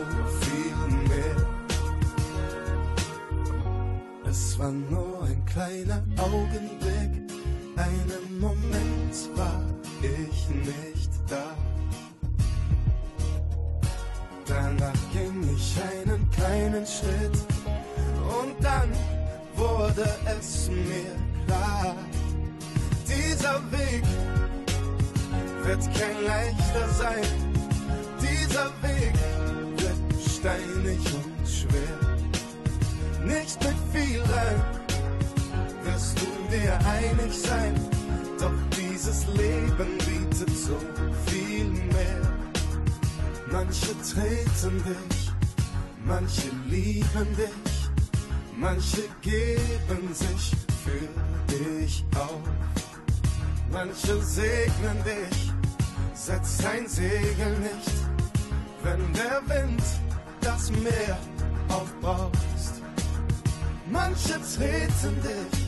viel 0.42 0.80
mehr. 1.10 1.38
Es 4.30 4.60
war 4.60 4.72
nur 4.72 5.24
ein 5.24 5.46
kleiner 5.46 6.04
Augenblick, 6.18 7.14
einen 7.78 8.40
Moment 8.40 9.16
war 9.36 9.62
ich 10.02 10.50
nicht 10.50 11.12
da. 11.30 11.46
Danach 14.48 14.95
ich 15.54 15.76
einen 15.82 16.30
kleinen 16.32 16.86
Schritt 16.86 17.38
und 18.42 18.56
dann 18.64 18.92
wurde 19.56 20.08
es 20.40 20.70
mir 20.70 21.12
klar. 21.46 21.96
Dieser 23.08 23.62
Weg 23.72 24.04
wird 25.64 25.82
kein 25.98 26.24
leichter 26.26 26.88
sein. 26.90 27.26
Dieser 28.22 28.72
Weg 28.82 29.14
wird 29.78 30.22
steinig 30.22 31.00
und 31.14 31.48
schwer. 31.48 32.00
Nicht 33.26 33.64
mit 33.64 33.76
vielen 33.94 34.62
wirst 35.84 36.20
du 36.20 36.26
dir 36.52 36.78
einig 36.88 37.34
sein. 37.34 37.74
Doch 38.40 38.52
dieses 38.78 39.26
Leben 39.28 39.98
bietet 40.00 40.56
so 40.56 40.78
viel 41.26 41.66
mehr. 41.66 42.22
Manche 43.52 43.94
treten 44.02 44.84
dich, 44.84 45.25
manche 46.06 46.50
lieben 46.70 47.36
dich, 47.36 47.90
manche 48.56 49.04
geben 49.22 50.14
sich 50.14 50.52
für 50.84 51.08
dich 51.52 52.06
auf. 52.16 52.42
Manche 53.72 54.22
segnen 54.22 55.04
dich, 55.04 55.52
setz 56.14 56.58
dein 56.58 56.88
Segel 56.88 57.58
nicht, 57.60 57.92
wenn 58.84 59.14
der 59.14 59.42
Wind 59.48 59.84
das 60.42 60.72
Meer 60.72 61.18
aufbraust. 61.70 62.82
Manche 63.92 64.34
treten 64.56 65.16
dich, 65.22 65.68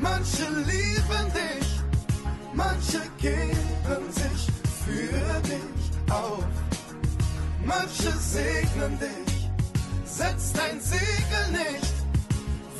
manche 0.00 0.44
lieben 0.66 1.32
dich, 1.34 1.68
manche 2.54 3.00
geben 3.18 4.12
sich 4.12 4.46
für 4.84 5.40
dich 5.42 6.12
auf. 6.12 6.44
Manche 7.64 8.12
segnen 8.18 8.98
dich, 8.98 9.27
setz 10.18 10.52
dein 10.52 10.80
Segel 10.80 11.44
nicht, 11.52 11.94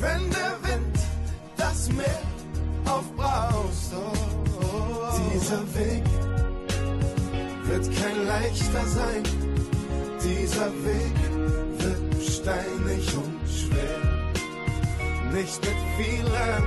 wenn 0.01 0.29
der 0.29 0.55
Wind 0.67 0.97
das 1.55 1.89
Meer 1.89 2.21
aufbraust. 2.85 3.93
Oh, 3.93 4.11
oh. 4.61 5.19
Dieser 5.33 5.61
Weg 5.79 6.03
wird 7.63 7.85
kein 7.99 8.27
leichter 8.27 8.85
sein, 8.87 9.23
dieser 10.21 10.69
Weg 10.89 11.17
wird 11.83 12.23
steinig 12.29 13.03
und 13.23 13.39
schwer. 13.57 14.01
Nicht 15.31 15.61
mit 15.63 15.79
vielen 15.97 16.63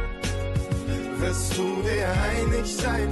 wirst 1.21 1.59
du 1.59 1.83
dir 1.83 2.09
einig 2.33 2.67
sein, 2.77 3.09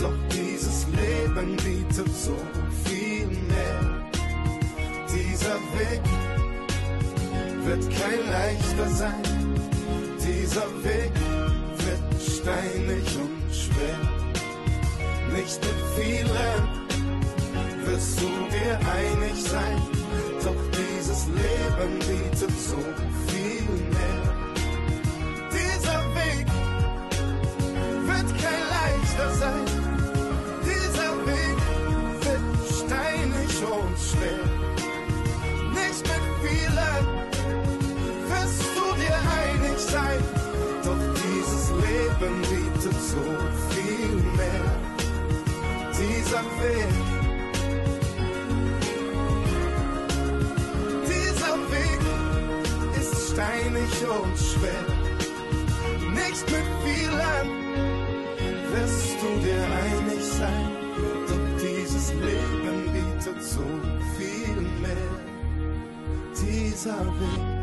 doch 0.00 0.18
dieses 0.32 0.86
Leben 1.00 1.56
bietet 1.56 2.10
so 2.16 2.36
viel 2.84 3.26
mehr. 3.26 3.82
Dieser 5.12 5.56
Weg 5.78 6.02
wird 7.66 7.82
kein 7.90 8.30
leichter 8.30 8.88
sein. 8.88 9.22
Dieser 10.20 10.66
Weg 10.84 11.12
wird 11.84 12.22
steinig 12.22 13.06
und 13.18 13.54
schwer. 13.54 14.00
Nicht 15.32 15.60
mit 15.66 15.80
vielen 15.96 16.62
wirst 17.84 18.20
du 18.20 18.28
dir 18.54 18.78
einig 18.98 19.34
sein. 19.42 19.78
Doch 20.44 20.62
dieses 20.78 21.26
Leben 21.26 21.98
bietet 21.98 22.56
so 22.70 22.78
viel 23.26 23.68
mehr. 23.96 24.26
Dieser 25.50 26.00
Weg 26.20 26.46
wird 28.06 28.28
kein 28.42 28.62
leichter 28.76 29.34
sein. 29.40 29.85
Sein. 39.86 40.22
Doch 40.84 41.02
dieses 41.22 41.70
Leben 41.70 42.34
bietet 42.50 43.00
so 43.12 43.24
viel 43.70 44.14
mehr. 44.40 44.66
Dieser 45.98 46.44
Weg, 46.60 46.92
dieser 51.12 51.56
Weg 51.74 52.02
ist 53.00 53.32
steinig 53.32 53.92
und 54.16 54.36
schwer. 54.50 54.86
Nicht 56.20 56.44
mit 56.54 56.68
vielen 56.84 57.48
wirst 58.72 59.16
du 59.22 59.28
dir 59.44 59.64
einig 59.86 60.22
sein. 60.38 60.68
Doch 61.28 61.46
dieses 61.62 62.12
Leben 62.12 62.78
bietet 62.92 63.42
so 63.42 63.66
viel 64.16 64.60
mehr. 64.82 65.14
Dieser 66.34 67.00
Weg. 67.20 67.55